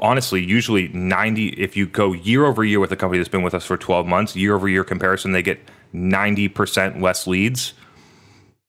[0.00, 3.54] honestly usually 90 if you go year over year with a company that's been with
[3.54, 5.60] us for 12 months year over year comparison they get
[5.92, 7.72] 90% less leads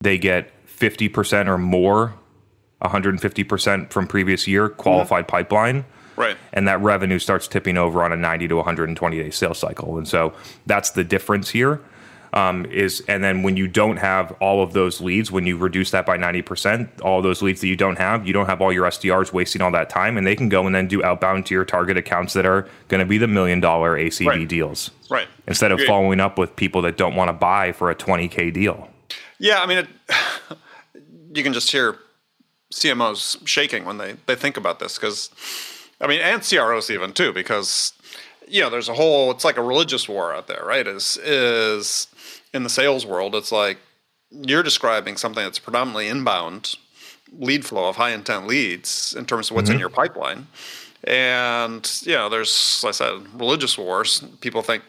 [0.01, 2.15] they get 50% or more
[2.81, 5.31] 150% from previous year qualified mm-hmm.
[5.31, 5.85] pipeline
[6.15, 6.37] Right.
[6.53, 9.97] And that revenue starts tipping over on a 90 to 120 day sales cycle.
[9.97, 10.33] And so
[10.65, 11.81] that's the difference here.
[12.33, 15.91] um, is and then when you don't have all of those leads when you reduce
[15.91, 18.89] that by 90% all those leads that you don't have you don't have all your
[18.89, 21.63] sdrs wasting all that time and they can go and then do outbound to your
[21.63, 24.47] target accounts that are going to be the million dollar acv Right.
[24.47, 25.27] deals Right.
[25.45, 28.89] instead of following up with people that don't want to buy for a 20k deal
[29.37, 29.87] Yeah, I mean, it,
[31.35, 31.99] you can just hear
[32.73, 35.29] CMOs shaking when they, they think about this because,
[36.03, 37.93] I mean, and CROs even too, because
[38.47, 40.85] you know, there's a whole it's like a religious war out there, right?
[40.85, 42.07] Is is
[42.53, 43.77] in the sales world, it's like
[44.29, 46.75] you're describing something that's predominantly inbound
[47.39, 49.79] lead flow of high intent leads in terms of what's in mm-hmm.
[49.79, 50.47] your pipeline.
[51.05, 54.23] And you know, there's like I said, religious wars.
[54.41, 54.83] People think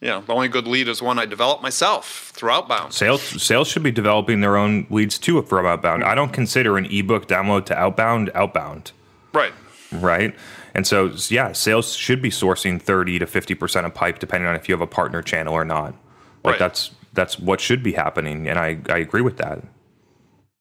[0.00, 2.92] you know, the only good lead is one I develop myself through outbound.
[2.92, 6.04] Sales sales should be developing their own leads too from outbound.
[6.04, 8.92] I don't consider an ebook download to outbound outbound,
[9.32, 9.52] Right.
[9.92, 10.34] Right?
[10.74, 14.68] And so yeah, sales should be sourcing 30 to 50% of pipe depending on if
[14.68, 15.94] you have a partner channel or not.
[16.44, 16.58] Like Right.
[16.58, 19.62] that's that's what should be happening and I I agree with that.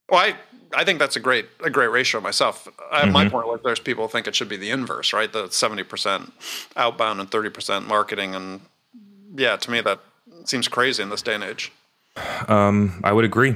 [0.10, 0.36] Well, I,
[0.74, 2.68] I think that's a great a great ratio myself.
[2.92, 3.48] I have my point.
[3.48, 5.32] Like, there's people who think it should be the inverse, right?
[5.32, 6.34] The seventy percent
[6.76, 8.62] outbound and thirty percent marketing, and
[9.36, 10.00] yeah, to me that
[10.46, 11.72] seems crazy in this day and age.
[12.48, 13.56] Um, I would agree.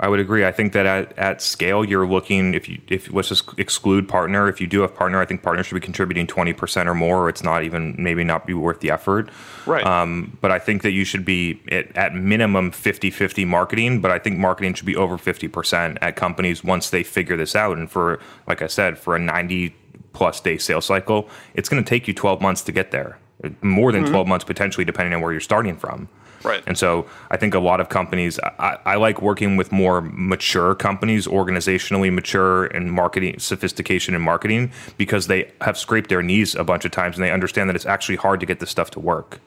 [0.00, 0.44] I would agree.
[0.44, 4.48] I think that at, at scale, you're looking if you if let's just exclude partner.
[4.48, 7.24] If you do have partner, I think partner should be contributing twenty percent or more.
[7.24, 9.28] Or it's not even maybe not be worth the effort.
[9.66, 9.84] Right.
[9.84, 14.00] Um, but I think that you should be at, at minimum 50-50 marketing.
[14.00, 17.56] But I think marketing should be over fifty percent at companies once they figure this
[17.56, 17.76] out.
[17.76, 19.74] And for like I said, for a ninety
[20.12, 23.18] plus day sales cycle, it's going to take you twelve months to get there.
[23.62, 26.08] More than twelve months potentially, depending on where you're starting from.
[26.48, 26.62] Right.
[26.66, 30.74] And so I think a lot of companies, I, I like working with more mature
[30.74, 36.64] companies, organizationally mature and marketing sophistication in marketing because they have scraped their knees a
[36.64, 39.00] bunch of times and they understand that it's actually hard to get this stuff to
[39.00, 39.40] work.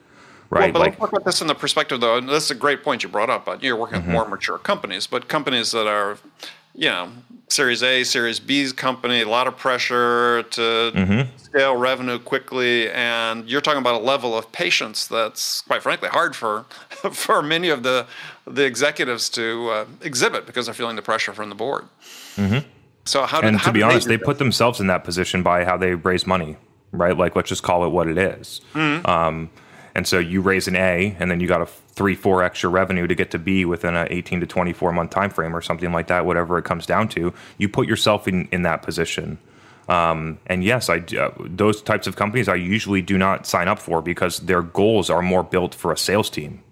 [0.50, 0.72] Well, Right.
[0.72, 2.18] but like, let's talk about this in the perspective, though.
[2.18, 3.46] And this is a great point you brought up.
[3.46, 4.12] But you're working with mm-hmm.
[4.12, 6.18] more mature companies, but companies that are,
[6.74, 7.10] you know,
[7.48, 13.60] Series A, Series B's company, a lot of pressure to scale revenue quickly, and you're
[13.60, 16.62] talking about a level of patience that's, quite frankly, hard for
[17.12, 18.06] for many of the
[18.46, 21.84] the executives to uh, exhibit because they're feeling the pressure from the board.
[23.04, 25.04] So how did and how to be did honest, do they put themselves in that
[25.04, 26.56] position by how they raise money,
[26.92, 27.16] right?
[27.16, 28.60] Like, let's just call it what it is.
[28.74, 29.06] Mm-hmm.
[29.06, 29.50] Um,
[29.94, 33.06] and so you raise an A, and then you got a three, four extra revenue
[33.06, 36.06] to get to B within an 18 to 24 month time frame or something like
[36.08, 37.32] that, whatever it comes down to.
[37.58, 39.38] You put yourself in, in that position.
[39.88, 43.78] Um, and yes, I uh, those types of companies I usually do not sign up
[43.78, 46.62] for because their goals are more built for a sales team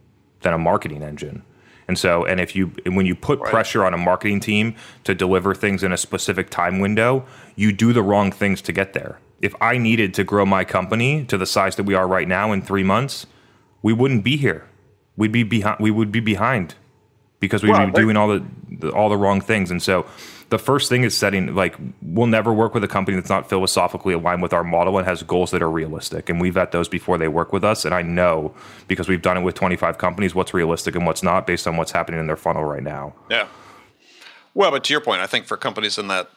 [0.41, 1.43] than a marketing engine.
[1.89, 5.15] And so, and if you and when you put pressure on a marketing team to
[5.15, 9.19] deliver things in a specific time window, you do the wrong things to get there.
[9.41, 12.53] If I needed to grow my company to the size that we are right now
[12.53, 13.27] in three months,
[13.83, 14.69] we wouldn't be here.
[15.17, 15.79] We'd be behind.
[15.81, 16.75] We would be behind
[17.41, 19.71] because we'd Well, be doing all the, the all the wrong things.
[19.71, 20.07] And so,
[20.51, 24.15] the first thing is setting like we'll never work with a company that's not philosophically
[24.15, 26.29] aligned with our model and has goals that are realistic.
[26.29, 27.85] And we vet those before they work with us.
[27.85, 28.55] And I know
[28.89, 31.93] because we've done it with 25 companies what's realistic and what's not based on what's
[31.93, 33.15] happening in their funnel right now.
[33.31, 33.49] Yeah.
[34.55, 36.31] Well, but to your point, I think for companies in that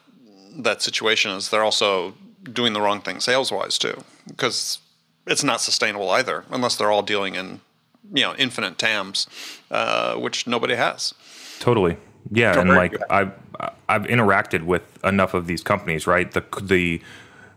[0.56, 2.14] that situation is they're also
[2.44, 4.78] doing the wrong thing sales wise too, because
[5.26, 7.60] it's not sustainable either unless they're all dealing in
[8.12, 9.26] you know infinite TAMs,
[9.70, 11.14] uh, which nobody has.
[11.60, 11.96] Totally.
[12.30, 13.02] Yeah, and very like good.
[13.10, 13.32] I've
[13.88, 16.30] I've interacted with enough of these companies, right?
[16.30, 17.00] The the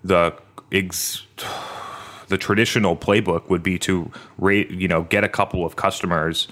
[0.04, 0.34] the
[0.72, 1.24] ex,
[2.28, 6.48] the traditional playbook would be to rate, you know, get a couple of customers,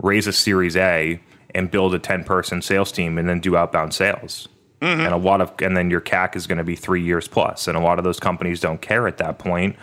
[0.00, 1.20] raise a Series A,
[1.54, 4.48] and build a ten person sales team, and then do outbound sales.
[4.80, 7.66] And a lot of, and then your CAC is going to be three years plus,
[7.66, 9.76] and a lot of those companies don't care at that point.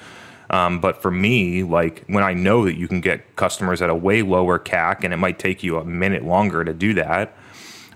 [0.50, 3.96] Um, but for me, like when I know that you can get customers at a
[3.96, 7.36] way lower CAC, and it might take you a minute longer to do that,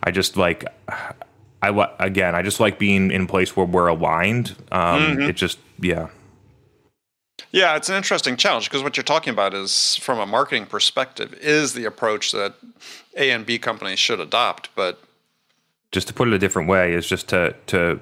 [0.03, 0.65] I just like,
[1.61, 4.55] I again, I just like being in place where we're aligned.
[4.71, 6.07] Um, It just, yeah,
[7.51, 11.33] Yeah, it's an interesting challenge because what you're talking about is from a marketing perspective
[11.41, 12.55] is the approach that
[13.17, 15.03] A and B companies should adopt, but
[15.91, 17.99] just to put it a different way is just to to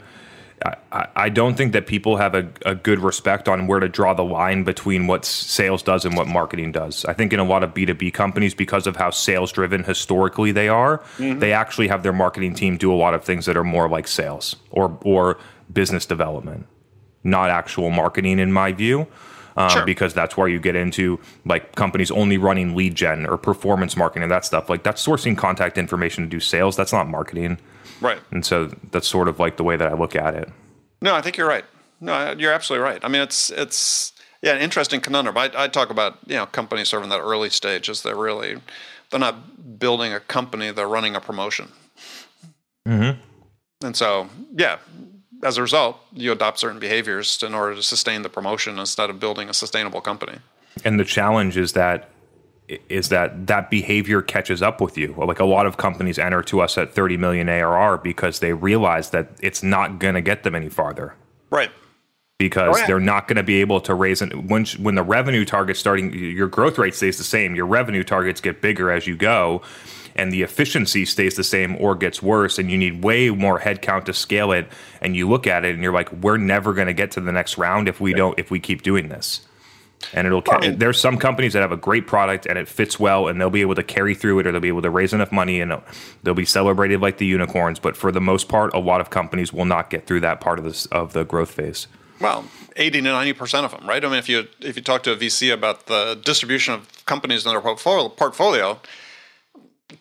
[0.92, 4.16] I- I, don't think that people have a, a good respect on where to draw
[4.16, 7.06] the line between what sales does and what marketing does.
[7.06, 10.68] I think in a lot of B2B companies, because of how sales driven historically they
[10.68, 13.88] are, they actually have their marketing team do a lot of things that are more
[13.88, 15.38] like sales or or
[15.72, 16.66] business development,
[17.24, 19.06] not actual marketing in my view.
[19.58, 19.86] Um, Sure.
[19.86, 24.24] Because that's where you get into like companies only running lead gen or performance marketing
[24.24, 24.70] and that stuff.
[24.72, 26.76] Like that's sourcing contact information to do sales.
[26.76, 27.60] That's not marketing.
[28.02, 28.20] Right.
[28.32, 30.50] And so that's sort of like the way that I look at it.
[31.02, 31.66] No, I think you're right.
[32.00, 33.00] No, you're absolutely right.
[33.04, 35.38] I mean, it's it's Yeah, an interesting conundrum.
[35.38, 38.16] I, I talk about you know companies sort of in that early stage as they're
[38.16, 38.62] really
[39.10, 41.70] they're not building a company; they're running a promotion.
[42.88, 43.20] Mm-hmm.
[43.86, 44.78] And so, yeah,
[45.44, 49.20] as a result, you adopt certain behaviors in order to sustain the promotion instead of
[49.20, 50.40] building a sustainable company.
[50.84, 52.10] And the challenge is that
[52.68, 55.14] is that that behavior catches up with you.
[55.18, 59.12] Like a lot of companies enter to us at 30 million ARR because they realize
[59.12, 61.16] that it's not going to get them any farther.
[61.50, 61.72] Right.
[62.38, 62.88] Because oh, yeah.
[62.88, 66.14] they're not going to be able to raise it when when the revenue target starting
[66.14, 69.64] your growth rate stays the same, your revenue targets get bigger as you go
[70.18, 74.06] and the efficiency stays the same or gets worse and you need way more headcount
[74.06, 74.68] to scale it
[75.02, 77.32] and you look at it and you're like we're never going to get to the
[77.32, 79.47] next round if we don't if we keep doing this
[80.14, 83.28] and it'll well, there's some companies that have a great product and it fits well
[83.28, 85.32] and they'll be able to carry through it or they'll be able to raise enough
[85.32, 85.74] money and
[86.24, 87.80] they'll be celebrated like the unicorns.
[87.80, 90.60] But for the most part a lot of companies will not get through that part
[90.60, 91.88] of this of the growth phase.
[92.20, 94.04] Well 80 to 90 percent of them right?
[94.04, 97.46] I mean if you if you talk to a vc about the distribution of companies
[97.46, 98.80] in their portfolio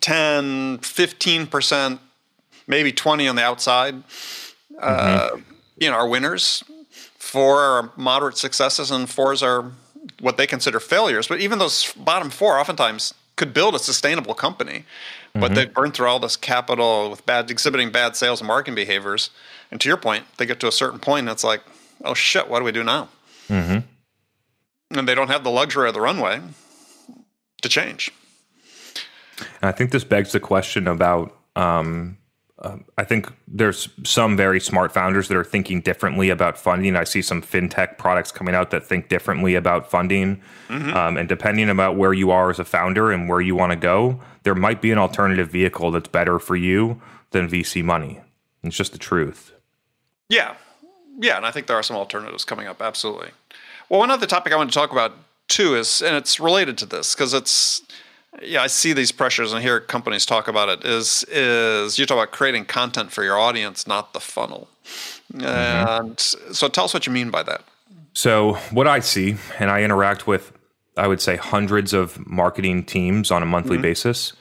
[0.00, 2.00] 10 15 percent
[2.66, 4.78] maybe 20 on the outside mm-hmm.
[4.80, 5.40] uh,
[5.78, 6.64] you know are winners.
[7.18, 9.72] Four are moderate successes and fours are
[10.20, 11.28] what they consider failures.
[11.28, 14.84] But even those bottom four oftentimes could build a sustainable company,
[15.34, 15.54] but mm-hmm.
[15.54, 19.30] they burn through all this capital with bad exhibiting bad sales and marketing behaviors.
[19.70, 21.62] And to your point, they get to a certain point and it's like,
[22.04, 23.08] oh shit, what do we do now?
[23.48, 24.98] Mm-hmm.
[24.98, 26.40] And they don't have the luxury of the runway
[27.62, 28.12] to change.
[29.60, 32.16] And I think this begs the question about um,
[32.60, 36.96] um, I think there's some very smart founders that are thinking differently about funding.
[36.96, 40.40] I see some fintech products coming out that think differently about funding.
[40.68, 40.96] Mm-hmm.
[40.96, 43.76] Um, and depending about where you are as a founder and where you want to
[43.76, 47.00] go, there might be an alternative vehicle that's better for you
[47.32, 48.20] than VC money.
[48.62, 49.52] It's just the truth.
[50.30, 50.54] Yeah.
[51.18, 51.36] Yeah.
[51.36, 52.80] And I think there are some alternatives coming up.
[52.80, 53.30] Absolutely.
[53.90, 55.12] Well, one other topic I want to talk about
[55.48, 57.82] too is, and it's related to this because it's,
[58.42, 60.84] yeah, I see these pressures and hear companies talk about it.
[60.84, 64.68] Is is you talk about creating content for your audience, not the funnel.
[65.32, 65.44] Mm-hmm.
[65.44, 67.62] And so, tell us what you mean by that.
[68.12, 70.52] So, what I see, and I interact with,
[70.96, 73.82] I would say, hundreds of marketing teams on a monthly mm-hmm.
[73.82, 74.32] basis.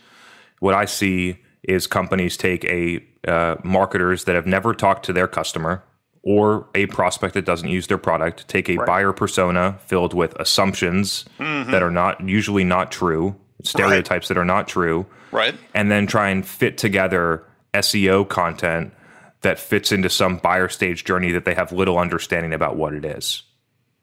[0.60, 5.28] What I see is companies take a uh, marketers that have never talked to their
[5.28, 5.84] customer
[6.22, 8.88] or a prospect that doesn't use their product, take a right.
[8.88, 11.70] buyer persona filled with assumptions mm-hmm.
[11.72, 14.36] that are not usually not true stereotypes right.
[14.36, 15.06] that are not true.
[15.32, 15.56] Right.
[15.74, 18.94] And then try and fit together SEO content
[19.42, 23.06] that fits into some buyer stage journey that they have little understanding about what it
[23.06, 23.44] is.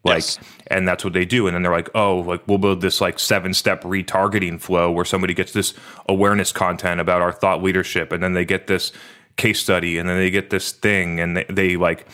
[0.05, 0.39] Like, yes.
[0.67, 1.47] and that's what they do.
[1.47, 5.05] And then they're like, oh, like we'll build this like seven step retargeting flow where
[5.05, 5.75] somebody gets this
[6.09, 8.11] awareness content about our thought leadership.
[8.11, 8.93] And then they get this
[9.37, 12.07] case study and then they get this thing and they, they like,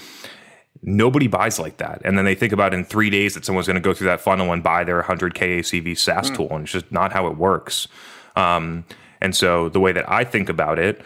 [0.82, 2.00] Nobody buys like that.
[2.04, 4.20] And then they think about in three days that someone's going to go through that
[4.20, 6.36] funnel and buy their 100K ACV SaaS mm.
[6.36, 6.48] tool.
[6.50, 7.88] And it's just not how it works.
[8.36, 8.84] Um,
[9.20, 11.02] and so the way that I think about it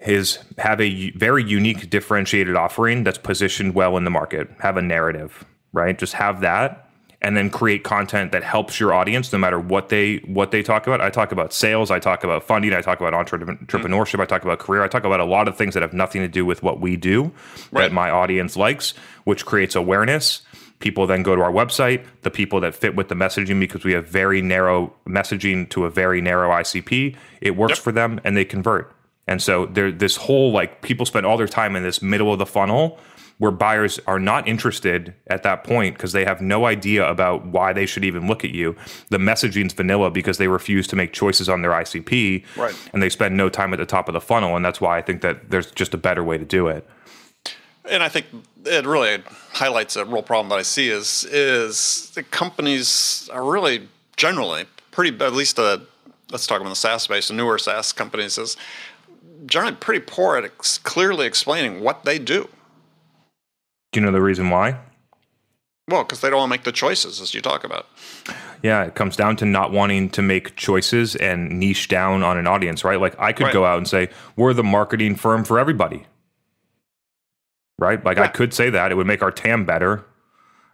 [0.00, 4.82] is have a very unique differentiated offering that's positioned well in the market, have a
[4.82, 5.98] narrative, right?
[5.98, 6.87] Just have that
[7.20, 10.86] and then create content that helps your audience no matter what they what they talk
[10.86, 11.00] about.
[11.00, 13.66] I talk about sales, I talk about funding, I talk about mm.
[13.66, 16.22] entrepreneurship, I talk about career, I talk about a lot of things that have nothing
[16.22, 17.32] to do with what we do
[17.72, 17.82] right.
[17.82, 20.42] that my audience likes, which creates awareness.
[20.78, 23.92] People then go to our website, the people that fit with the messaging because we
[23.94, 27.78] have very narrow messaging to a very narrow ICP, it works yep.
[27.78, 28.94] for them and they convert.
[29.26, 32.38] And so there this whole like people spend all their time in this middle of
[32.38, 32.98] the funnel
[33.38, 37.72] where buyers are not interested at that point because they have no idea about why
[37.72, 38.76] they should even look at you.
[39.10, 42.74] The messaging's vanilla because they refuse to make choices on their ICP, right.
[42.92, 45.02] and they spend no time at the top of the funnel, and that's why I
[45.02, 46.88] think that there's just a better way to do it.
[47.88, 48.26] And I think
[48.66, 49.22] it really
[49.52, 55.24] highlights a real problem that I see is is the companies are really generally pretty
[55.24, 55.80] at least a
[56.30, 58.56] let's talk about the SaaS space, the newer SaaS companies is
[59.46, 62.48] generally pretty poor at ex- clearly explaining what they do.
[63.92, 64.78] Do you know the reason why?
[65.88, 67.86] Well, because they don't want to make the choices, as you talk about.
[68.62, 72.46] Yeah, it comes down to not wanting to make choices and niche down on an
[72.46, 73.00] audience, right?
[73.00, 73.52] Like I could right.
[73.52, 76.06] go out and say, we're the marketing firm for everybody.
[77.78, 78.04] Right?
[78.04, 78.24] Like yeah.
[78.24, 78.90] I could say that.
[78.90, 80.04] It would make our TAM better.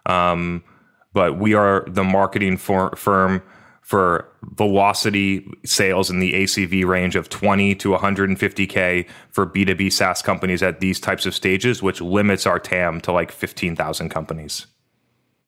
[0.06, 0.64] Um,
[1.12, 3.42] but we are the marketing for, firm
[3.84, 10.62] for velocity sales in the ACV range of 20 to 150K for B2B SaaS companies
[10.62, 14.66] at these types of stages, which limits our TAM to like 15,000 companies.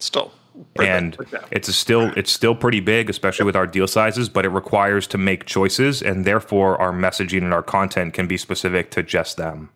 [0.01, 0.33] Still.
[0.79, 1.17] And
[1.51, 5.19] it's still it's still pretty big, especially with our deal sizes, but it requires to
[5.19, 9.71] make choices, and therefore our messaging and our content can be specific to just them.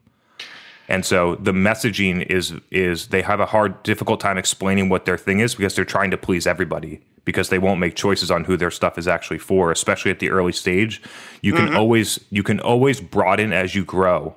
[0.89, 5.19] And so the messaging is is they have a hard difficult time explaining what their
[5.19, 7.01] thing is because they're trying to please everybody
[7.31, 10.31] because they won't make choices on who their stuff is actually for, especially at the
[10.31, 11.01] early stage.
[11.43, 11.77] You can mm-hmm.
[11.77, 14.37] always you can always broaden as you grow.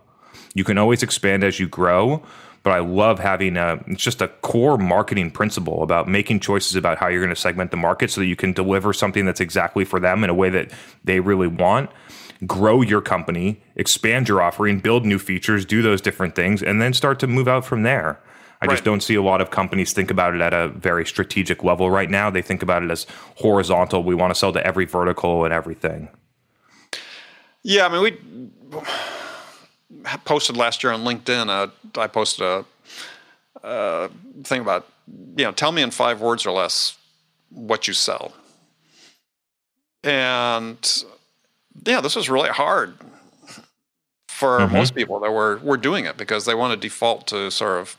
[0.53, 2.23] You can always expand as you grow,
[2.61, 6.97] but I love having a it's just a core marketing principle about making choices about
[6.99, 9.85] how you're going to segment the market so that you can deliver something that's exactly
[9.85, 10.71] for them in a way that
[11.03, 11.89] they really want
[12.45, 16.93] grow your company, expand your offering, build new features, do those different things, and then
[16.93, 18.19] start to move out from there.
[18.63, 18.71] I right.
[18.75, 21.91] just don't see a lot of companies think about it at a very strategic level
[21.91, 22.29] right now.
[22.29, 23.05] They think about it as
[23.35, 24.03] horizontal.
[24.03, 26.07] We want to sell to every vertical and everything.
[27.61, 28.81] Yeah, I mean, we
[30.23, 31.49] posted last year on LinkedIn.
[31.49, 31.67] Uh,
[31.99, 32.65] I posted a,
[33.63, 34.09] a
[34.45, 34.87] thing about,
[35.35, 36.97] you know, tell me in five words or less
[37.49, 38.31] what you sell.
[40.05, 41.03] And
[41.85, 42.95] yeah, this was really hard
[44.43, 44.73] for mm-hmm.
[44.73, 47.95] most people that were were doing it because they want to default to sort of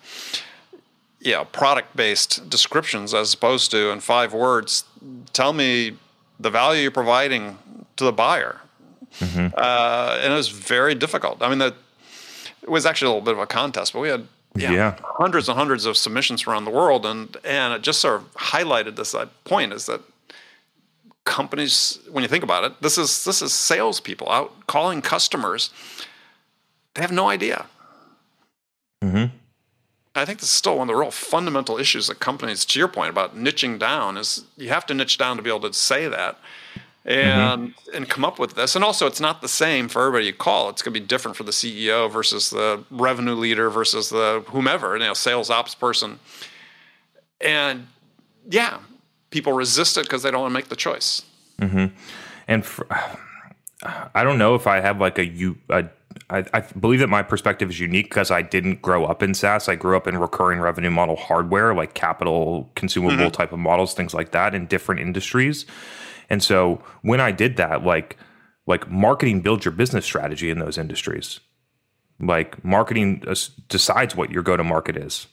[1.24, 4.84] yeah, product based descriptions as opposed to in five words,
[5.32, 5.96] tell me
[6.38, 7.58] the value you're providing
[7.96, 8.60] to the buyer.
[9.18, 9.54] Mm-hmm.
[9.56, 11.42] Uh, and it was very difficult.
[11.42, 11.74] I mean, that
[12.62, 15.48] it was actually a little bit of a contest, but we had yeah, yeah, hundreds
[15.48, 18.96] and hundreds of submissions from around the world, and and it just sort of highlighted
[18.96, 19.14] this
[19.44, 20.00] point is that
[21.24, 25.70] companies, when you think about it, this is this is salespeople out calling customers.
[26.94, 27.66] They have no idea.
[29.02, 29.36] Mm-hmm.
[30.14, 32.88] I think this is still one of the real fundamental issues that companies, to your
[32.88, 36.06] point about niching down, is you have to niche down to be able to say
[36.08, 36.38] that
[37.04, 37.96] and mm-hmm.
[37.96, 38.74] and come up with this.
[38.74, 40.70] And also, it's not the same for everybody you call.
[40.70, 44.96] It's going to be different for the CEO versus the revenue leader versus the whomever,
[44.96, 46.18] you know, sales ops person.
[47.40, 47.88] And
[48.48, 48.78] yeah,
[49.30, 51.22] people resist it because they don't want to make the choice.
[51.60, 51.94] Mm-hmm.
[52.48, 52.86] And for,
[54.14, 55.84] I don't know if I have like a you a
[56.30, 59.68] I, I, believe that my perspective is unique because I didn't grow up in SaaS.
[59.68, 63.30] I grew up in recurring revenue model hardware, like capital consumable mm-hmm.
[63.30, 65.66] type of models, things like that in different industries.
[66.30, 68.16] And so when I did that, like
[68.66, 71.40] like marketing builds your business strategy in those industries.
[72.20, 73.24] Like marketing
[73.68, 75.26] decides what your go to market is.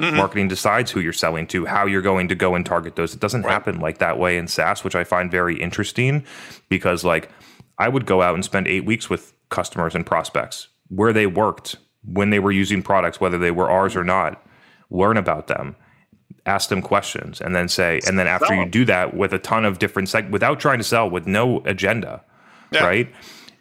[0.00, 0.16] Mm-hmm.
[0.16, 3.14] Marketing decides who you're selling to, how you're going to go and target those.
[3.14, 3.52] It doesn't right.
[3.52, 6.24] happen like that way in SaaS, which I find very interesting
[6.68, 7.30] because like
[7.78, 11.76] I would go out and spend eight weeks with customers and prospects, where they worked,
[12.04, 14.44] when they were using products, whether they were ours or not,
[14.90, 15.76] learn about them,
[16.44, 19.64] ask them questions, and then say, and then after you do that with a ton
[19.64, 22.22] of different seg- without trying to sell, with no agenda,
[22.72, 22.84] yeah.
[22.84, 23.14] right?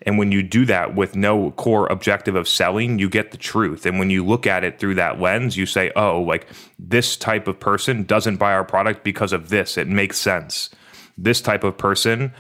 [0.06, 3.86] And when you do that with no core objective of selling, you get the truth.
[3.86, 7.48] And when you look at it through that lens, you say, oh, like this type
[7.48, 9.78] of person doesn't buy our product because of this.
[9.78, 10.70] It makes sense.
[11.18, 12.34] This type of person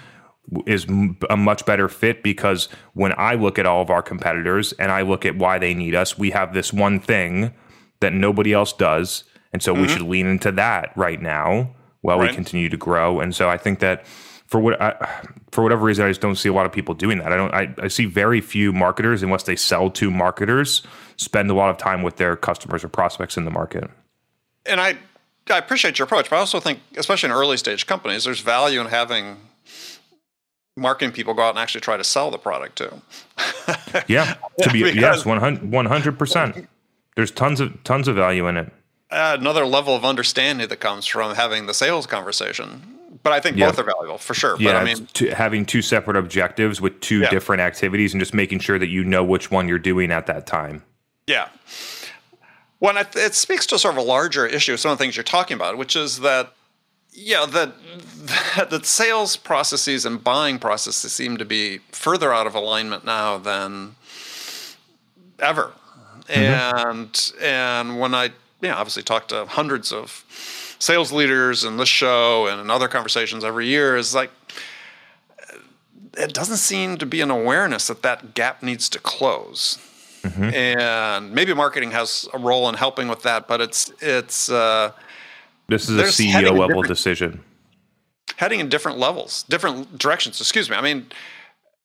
[0.66, 0.86] is
[1.30, 5.02] a much better fit because when I look at all of our competitors and I
[5.02, 7.54] look at why they need us, we have this one thing
[8.02, 9.24] that nobody else does.
[9.54, 9.82] And so mm-hmm.
[9.84, 12.30] we should lean into that right now while right.
[12.30, 13.20] we continue to grow.
[13.20, 14.06] And so I think that
[14.54, 17.18] for what I, for whatever reason, I just don't see a lot of people doing
[17.20, 17.32] that.
[17.32, 17.54] I don't.
[17.54, 20.84] I, I see very few marketers, unless they sell to marketers,
[21.16, 23.90] spend a lot of time with their customers or prospects in the market.
[24.66, 25.00] And I,
[25.50, 28.80] I appreciate your approach, but I also think, especially in early stage companies, there's value
[28.80, 29.38] in having
[30.76, 33.02] marketing people go out and actually try to sell the product too.
[34.08, 36.68] yeah, to be yes, one hundred percent.
[37.16, 38.74] There's tons of tons of value in it.
[39.12, 43.00] Uh, another level of understanding that comes from having the sales conversation.
[43.22, 43.68] But I think yeah.
[43.68, 44.58] both are valuable for sure.
[44.60, 47.30] Yeah, but I mean, having two separate objectives with two yeah.
[47.30, 50.46] different activities and just making sure that you know which one you're doing at that
[50.48, 50.84] time.
[51.28, 51.48] Yeah.
[52.80, 55.56] Well, it speaks to sort of a larger issue, some of the things you're talking
[55.56, 56.54] about, which is that
[57.14, 57.74] yeah, that
[58.70, 63.96] the sales processes and buying processes seem to be further out of alignment now than
[65.40, 65.72] ever.
[66.28, 66.32] Mm-hmm.
[66.32, 68.26] And and when I
[68.62, 70.26] you know, obviously talk to hundreds of
[70.80, 74.32] sales leaders in this show and in other conversations every year, is like
[76.18, 79.78] it doesn't seem to be an awareness that that gap needs to close.
[80.22, 80.54] Mm-hmm.
[80.54, 84.92] And maybe marketing has a role in helping with that, but it's it's uh,
[85.68, 87.44] this is a CEO level decision.
[88.38, 90.40] Heading in different levels, different directions.
[90.42, 90.76] Excuse me.
[90.76, 91.08] I mean,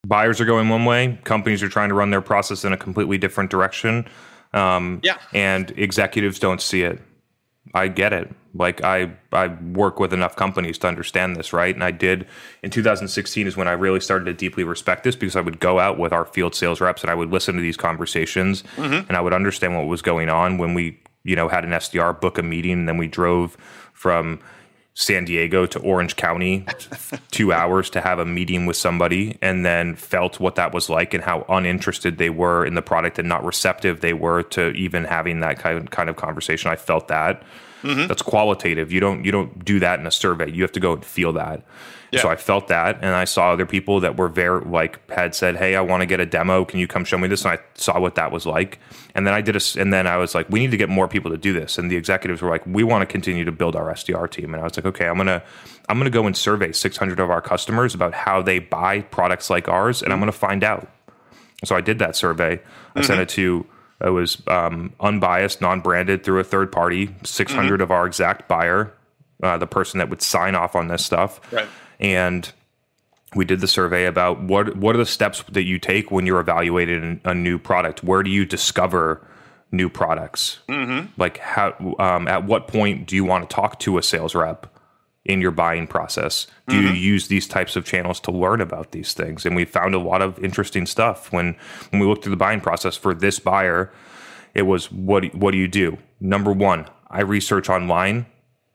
[0.07, 1.19] buyers are going one way.
[1.25, 4.09] Companies are trying to run their process in a completely different direction.
[4.55, 5.19] Um, yeah.
[5.35, 7.01] And executives don't see it.
[7.75, 8.31] I get it.
[8.55, 11.75] Like I, I work with enough companies to understand this, right?
[11.75, 12.27] And I did
[12.63, 15.79] in 2016 is when I really started to deeply respect this because I would go
[15.79, 19.07] out with our field sales reps and I would listen to these conversations mm-hmm.
[19.07, 20.99] and I would understand what was going on when we
[21.29, 23.57] you know, had an SDR book a meeting, and then we drove
[23.93, 24.41] from
[24.95, 26.65] San Diego to Orange County,
[27.31, 31.13] two hours to have a meeting with somebody, and then felt what that was like
[31.13, 35.05] and how uninterested they were in the product and not receptive they were to even
[35.05, 36.71] having that kind kind of conversation.
[36.71, 37.43] I felt that.
[37.83, 38.07] Mm-hmm.
[38.07, 38.93] That's qualitative.
[38.93, 40.51] You don't you don't do that in a survey.
[40.51, 41.65] You have to go and feel that.
[42.11, 42.23] Yeah.
[42.23, 45.57] So I felt that, and I saw other people that were very like had said,
[45.57, 46.65] "Hey, I want to get a demo.
[46.65, 48.79] Can you come show me this?" And I saw what that was like,
[49.15, 51.07] and then I did a, and then I was like, "We need to get more
[51.07, 53.77] people to do this." And the executives were like, "We want to continue to build
[53.77, 55.43] our SDR team." And I was like, "Okay, I'm gonna
[55.89, 59.69] I'm gonna go and survey 600 of our customers about how they buy products like
[59.69, 60.89] ours, and I'm gonna find out."
[61.65, 62.53] So I did that survey.
[62.53, 63.03] I mm-hmm.
[63.03, 63.67] sent it to
[64.01, 67.15] it was um, unbiased, non-branded through a third party.
[67.25, 67.83] 600 mm-hmm.
[67.83, 68.93] of our exact buyer,
[69.43, 71.41] uh, the person that would sign off on this stuff.
[71.53, 71.69] Right
[72.01, 72.53] and
[73.35, 76.41] we did the survey about what what are the steps that you take when you're
[76.41, 78.03] evaluating a new product.
[78.03, 79.27] Where do you discover
[79.71, 80.61] new products?
[80.69, 81.09] Mm-hmm.
[81.21, 84.67] Like how um, at what point do you want to talk to a sales rep
[85.29, 86.47] in your buying process?
[86.67, 86.95] Do mm-hmm.
[86.95, 89.47] you use these types of channels to learn about these things?
[89.47, 91.57] And we found a lot of interesting stuff when
[91.91, 93.93] when we looked through the buying process for this buyer.
[94.55, 95.99] It was what what do you do?
[96.21, 98.27] Number one, I research online.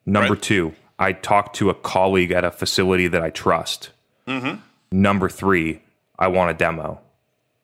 [0.06, 0.42] Number right.
[0.42, 3.90] two, I talk to a colleague at a facility that I trust.
[4.28, 4.60] Mm-hmm.
[4.92, 5.82] Number three,
[6.20, 7.02] I want a demo.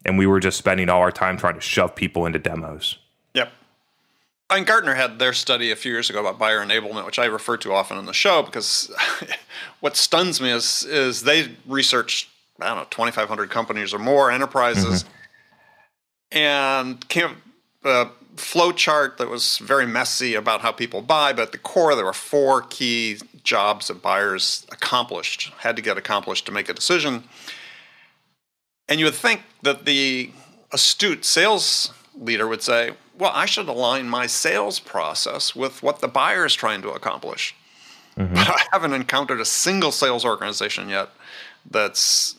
[0.05, 2.97] And we were just spending all our time trying to shove people into demos.
[4.51, 7.57] And Gartner had their study a few years ago about buyer enablement, which I refer
[7.57, 8.91] to often on the show because
[9.79, 12.29] what stuns me is is they researched
[12.59, 16.37] I don't know 2,500 companies or more enterprises, mm-hmm.
[16.37, 17.37] and came
[17.83, 21.95] a flow chart that was very messy about how people buy, but at the core
[21.95, 26.73] there were four key jobs that buyers accomplished, had to get accomplished to make a
[26.73, 27.23] decision.
[28.87, 30.31] And you would think that the
[30.71, 36.07] astute sales leader would say, well, I should align my sales process with what the
[36.07, 37.53] buyer is trying to accomplish.
[38.17, 38.33] Mm-hmm.
[38.33, 41.09] But I haven't encountered a single sales organization yet
[41.69, 42.35] that's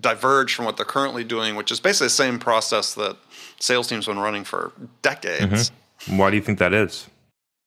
[0.00, 3.16] diverged from what they're currently doing, which is basically the same process that
[3.58, 5.70] sales teams been running for decades.
[5.70, 6.18] Mm-hmm.
[6.18, 7.08] Why do you think that is?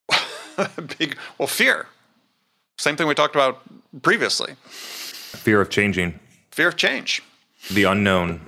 [0.97, 1.87] Big well, fear.
[2.77, 3.61] Same thing we talked about
[4.01, 4.55] previously.
[4.65, 6.19] Fear of changing.
[6.51, 7.21] Fear of change.
[7.71, 8.41] The unknown.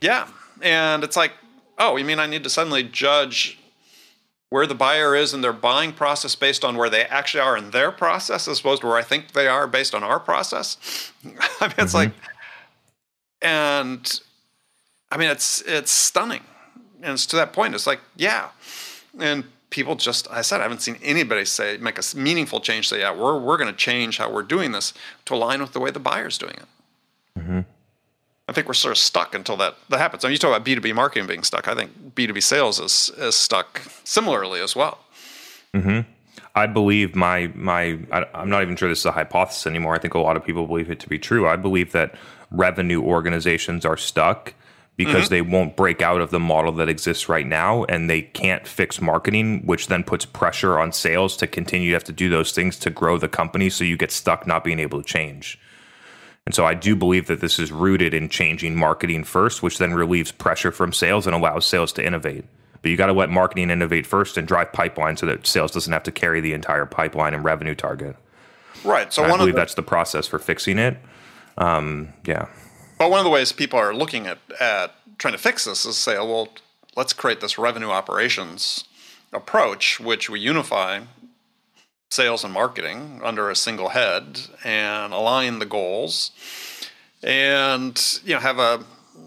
[0.00, 0.28] Yeah,
[0.60, 1.32] and it's like,
[1.78, 3.58] oh, you mean I need to suddenly judge
[4.50, 7.72] where the buyer is in their buying process based on where they actually are in
[7.72, 11.10] their process as opposed to where I think they are based on our process?
[11.24, 11.96] I mean, it's mm-hmm.
[11.96, 12.12] like,
[13.42, 14.20] and
[15.10, 16.44] I mean, it's it's stunning
[17.02, 17.74] and it's to that point.
[17.74, 18.50] It's like, yeah,
[19.18, 22.88] and people just I said I haven't seen anybody say make a meaningful change.
[22.88, 24.94] Say, yeah, we're we're going to change how we're doing this
[25.26, 27.38] to align with the way the buyer's doing it.
[27.38, 27.60] Mm-hmm.
[28.48, 30.24] I think we're sort of stuck until that that happens.
[30.24, 31.66] I mean, you talk about B two B marketing being stuck.
[31.68, 34.98] I think B two B sales is is stuck similarly as well.
[35.72, 36.10] Mm-hmm.
[36.54, 39.94] I believe my my I, I'm not even sure this is a hypothesis anymore.
[39.94, 41.48] I think a lot of people believe it to be true.
[41.48, 42.14] I believe that
[42.50, 44.54] revenue organizations are stuck
[44.96, 45.34] because mm-hmm.
[45.34, 49.00] they won't break out of the model that exists right now and they can't fix
[49.00, 52.78] marketing, which then puts pressure on sales to continue to have to do those things
[52.78, 53.68] to grow the company.
[53.70, 55.58] So you get stuck not being able to change.
[56.46, 59.94] And so I do believe that this is rooted in changing marketing first, which then
[59.94, 62.44] relieves pressure from sales and allows sales to innovate.
[62.82, 65.92] But you got to let marketing innovate first and drive pipeline so that sales doesn't
[65.92, 68.16] have to carry the entire pipeline and revenue target.
[68.84, 69.10] Right.
[69.10, 70.98] So I believe the- that's the process for fixing it.
[71.56, 72.48] Um, yeah.
[72.98, 75.96] But one of the ways people are looking at, at trying to fix this is
[75.96, 76.48] say, oh, well,
[76.94, 78.84] let's create this revenue operations
[79.32, 81.00] approach, which we unify
[82.14, 86.30] sales and marketing under a single head and align the goals
[87.24, 88.84] and you know have a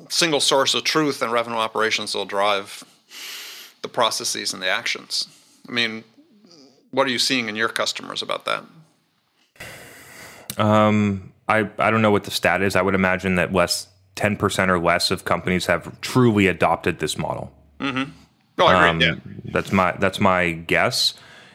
[0.10, 2.86] single source of truth and revenue operations will drive
[3.82, 5.28] the processes and the actions.
[5.68, 6.06] I mean,
[6.92, 8.64] what are you seeing in your customers about that?
[10.58, 12.76] Um, I, I don't know what the stat is.
[12.76, 17.52] I would imagine that less 10% or less of companies have truly adopted this model.
[17.80, 18.12] Mm-hmm.
[18.60, 19.08] Oh, I agree.
[19.08, 19.52] Um, yeah.
[19.52, 21.14] That's my that's my guess,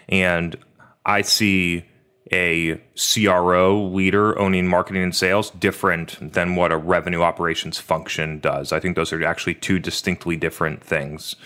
[0.08, 0.56] and
[1.04, 1.84] I see
[2.32, 8.72] a CRO leader owning marketing and sales different than what a revenue operations function does.
[8.72, 11.36] I think those are actually two distinctly different things.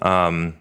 [0.00, 0.56] Um,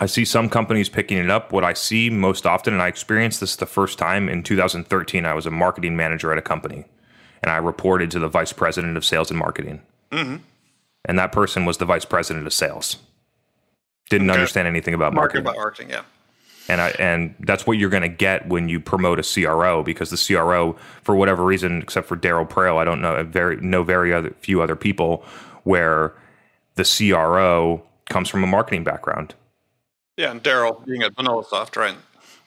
[0.00, 1.52] I see some companies picking it up.
[1.52, 5.34] What I see most often, and I experienced this the first time in 2013, I
[5.34, 6.84] was a marketing manager at a company
[7.42, 9.82] and I reported to the vice president of sales and marketing.
[10.10, 10.36] Mm-hmm.
[11.04, 12.96] And that person was the vice president of sales.
[14.08, 14.38] Didn't okay.
[14.38, 15.44] understand anything about marketing.
[15.44, 16.02] Marketing, about marketing, yeah.
[16.68, 20.08] And I, and that's what you're going to get when you promote a CRO because
[20.08, 24.14] the CRO, for whatever reason, except for Daryl Praill, I don't know very know very
[24.14, 25.24] other, few other people
[25.64, 26.14] where
[26.76, 29.34] the CRO comes from a marketing background
[30.16, 31.96] yeah, and Daryl being at VanillaSoft, right?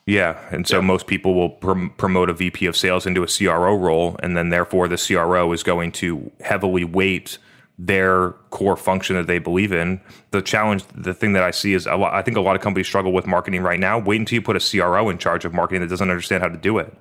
[0.06, 0.86] Yeah, and so yeah.
[0.86, 4.50] most people will prom- promote a VP of sales into a CRO role, and then
[4.50, 7.38] therefore the CRO is going to heavily weight
[7.78, 10.02] their core function that they believe in.
[10.32, 12.88] The challenge, the thing that I see is, lot, I think a lot of companies
[12.88, 14.00] struggle with marketing right now.
[14.00, 16.58] Wait until you put a CRO in charge of marketing that doesn't understand how to
[16.58, 16.98] do it.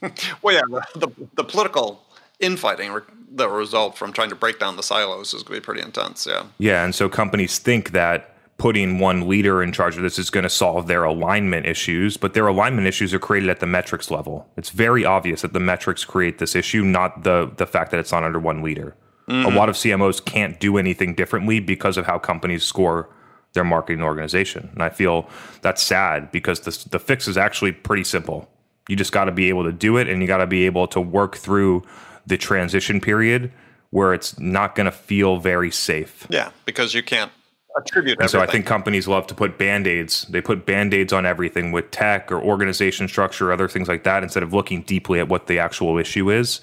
[0.42, 0.62] well, yeah,
[0.94, 2.02] the, the political
[2.40, 2.98] infighting
[3.32, 5.82] that will result from trying to break down the silos is going to be pretty
[5.82, 6.26] intense.
[6.26, 6.46] Yeah.
[6.58, 10.44] Yeah, and so companies think that putting one leader in charge of this is going
[10.44, 14.48] to solve their alignment issues, but their alignment issues are created at the metrics level.
[14.56, 18.12] It's very obvious that the metrics create this issue, not the the fact that it's
[18.12, 18.96] not under one leader.
[19.28, 19.52] Mm-hmm.
[19.52, 23.08] A lot of CMOs can't do anything differently because of how companies score
[23.54, 24.68] their marketing organization.
[24.72, 25.28] And I feel
[25.62, 28.48] that's sad because the the fix is actually pretty simple.
[28.88, 30.86] You just got to be able to do it and you got to be able
[30.88, 31.82] to work through
[32.26, 33.52] the transition period
[33.90, 36.26] where it's not going to feel very safe.
[36.28, 37.32] Yeah, because you can't
[37.76, 38.18] attribute.
[38.20, 40.26] And so I think companies love to put band aids.
[40.28, 44.04] They put band aids on everything with tech or organization structure, or other things like
[44.04, 46.60] that, instead of looking deeply at what the actual issue is.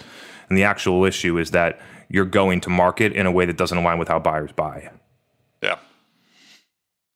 [0.50, 1.80] And the actual issue is that
[2.14, 4.92] you're going to market in a way that doesn't align with how buyers buy.
[5.64, 5.80] Yeah.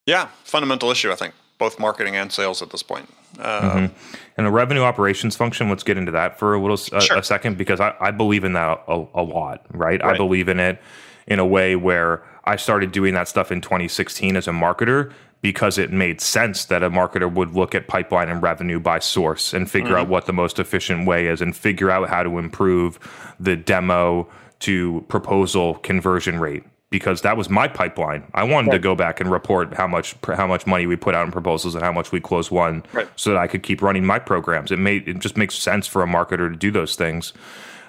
[0.08, 3.08] Yeah, fundamental issue, I think, both marketing and sales at this point.
[3.38, 3.94] Uh, mm-hmm.
[4.38, 7.18] And the revenue operations function, let's get into that for a little a, sure.
[7.18, 10.02] a second because I, I, believe in that a, a lot, right?
[10.02, 10.16] right?
[10.16, 10.82] I believe in it
[11.28, 15.78] in a way where I started doing that stuff in 2016 as a marketer because
[15.78, 19.70] it made sense that a marketer would look at pipeline and revenue by source and
[19.70, 19.98] figure mm-hmm.
[19.98, 22.98] out what the most efficient way is and figure out how to improve
[23.40, 24.28] the demo
[24.60, 28.24] to proposal conversion rate because that was my pipeline.
[28.34, 28.78] I wanted right.
[28.78, 31.76] to go back and report how much how much money we put out in proposals
[31.76, 33.08] and how much we closed won, right.
[33.16, 34.72] so that I could keep running my programs.
[34.72, 37.34] It made it just makes sense for a marketer to do those things.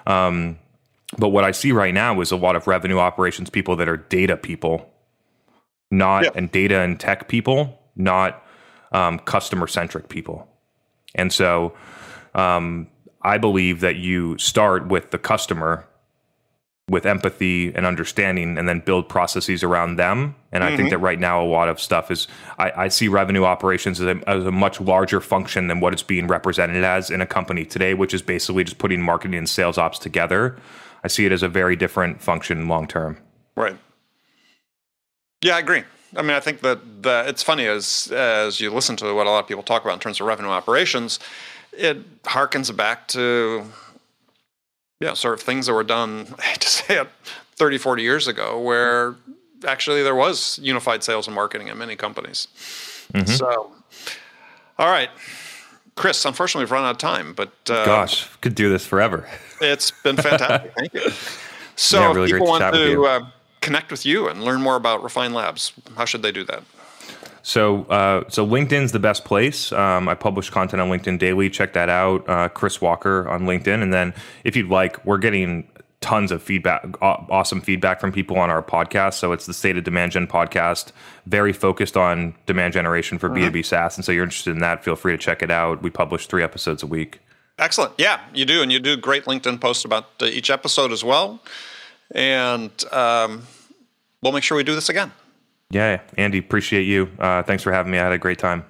[0.05, 0.59] Um,
[1.17, 3.97] but what I see right now is a lot of revenue operations people that are
[3.97, 4.91] data people,
[5.89, 6.31] not yeah.
[6.35, 8.43] and data and tech people, not
[8.91, 10.47] um, customer centric people.
[11.15, 11.73] And so
[12.35, 12.87] um,
[13.21, 15.87] I believe that you start with the customer
[16.89, 20.35] with empathy and understanding and then build processes around them.
[20.51, 20.73] And mm-hmm.
[20.73, 20.89] I think mm-hmm.
[20.89, 22.27] that right now a lot of stuff is
[22.57, 26.03] I, I see revenue operations as a, as a, much larger function than what it's
[26.03, 29.77] being represented as in a company today, which is basically just putting marketing and sales
[29.77, 30.57] ops together.
[31.03, 33.17] I see it as a very different function long term.
[33.55, 33.77] Right.
[35.41, 35.83] Yeah, I agree.
[36.15, 39.29] I mean, I think that the, it's funny as as you listen to what a
[39.29, 41.19] lot of people talk about in terms of revenue operations,
[41.71, 43.63] it harkens back to
[44.99, 47.07] yeah, sort of things that were done, I hate to say it,
[47.55, 49.15] 30, 40 years ago, where
[49.67, 52.47] actually there was unified sales and marketing in many companies.
[53.13, 53.31] Mm-hmm.
[53.31, 53.71] So,
[54.77, 55.09] all right.
[55.95, 59.27] Chris, unfortunately, we've run out of time, but uh, gosh, could do this forever.
[59.61, 60.73] It's been fantastic.
[60.73, 61.11] Thank you.
[61.75, 63.27] So, yeah, really if people want to, to uh,
[63.59, 66.63] connect with you and learn more about Refine Labs, how should they do that?
[67.41, 69.71] So, uh, so LinkedIn's the best place.
[69.71, 71.49] Um, I publish content on LinkedIn daily.
[71.49, 72.27] Check that out.
[72.27, 73.81] Uh, Chris Walker on LinkedIn.
[73.81, 74.13] And then,
[74.43, 75.67] if you'd like, we're getting
[76.01, 79.15] tons of feedback, awesome feedback from people on our podcast.
[79.15, 80.91] So it's the State of Demand Gen podcast,
[81.25, 83.55] very focused on demand generation for mm-hmm.
[83.55, 83.97] B2B SaaS.
[83.97, 85.81] And so you're interested in that, feel free to check it out.
[85.81, 87.19] We publish three episodes a week.
[87.57, 87.93] Excellent.
[87.97, 88.61] Yeah, you do.
[88.61, 91.41] And you do great LinkedIn posts about uh, each episode as well.
[92.11, 93.43] And um,
[94.21, 95.11] we'll make sure we do this again.
[95.71, 97.09] Yeah, Andy, appreciate you.
[97.19, 97.99] Uh, thanks for having me.
[97.99, 98.65] I had a great time.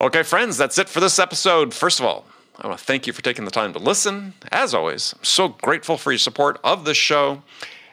[0.00, 1.74] Okay, friends, that's it for this episode.
[1.74, 2.26] First of all,
[2.58, 4.34] I want to thank you for taking the time to listen.
[4.52, 7.42] As always, I'm so grateful for your support of this show.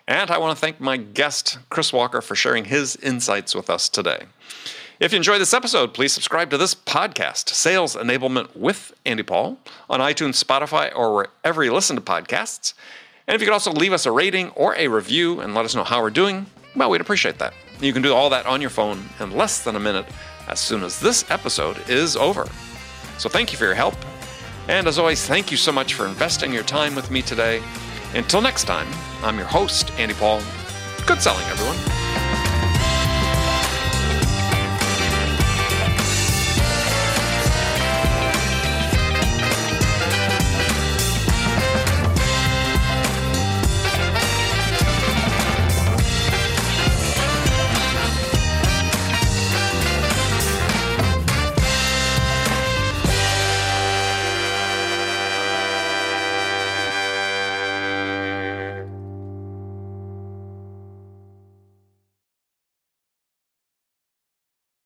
[0.07, 3.87] And I want to thank my guest, Chris Walker, for sharing his insights with us
[3.89, 4.23] today.
[4.99, 9.57] If you enjoyed this episode, please subscribe to this podcast, Sales Enablement with Andy Paul,
[9.89, 12.73] on iTunes, Spotify, or wherever you listen to podcasts.
[13.27, 15.73] And if you could also leave us a rating or a review and let us
[15.73, 16.45] know how we're doing,
[16.75, 17.53] well, we'd appreciate that.
[17.81, 20.05] You can do all that on your phone in less than a minute
[20.47, 22.47] as soon as this episode is over.
[23.17, 23.95] So thank you for your help.
[24.67, 27.61] And as always, thank you so much for investing your time with me today.
[28.13, 28.87] Until next time,
[29.23, 30.41] I'm your host, Andy Paul.
[31.05, 32.32] Good selling, everyone.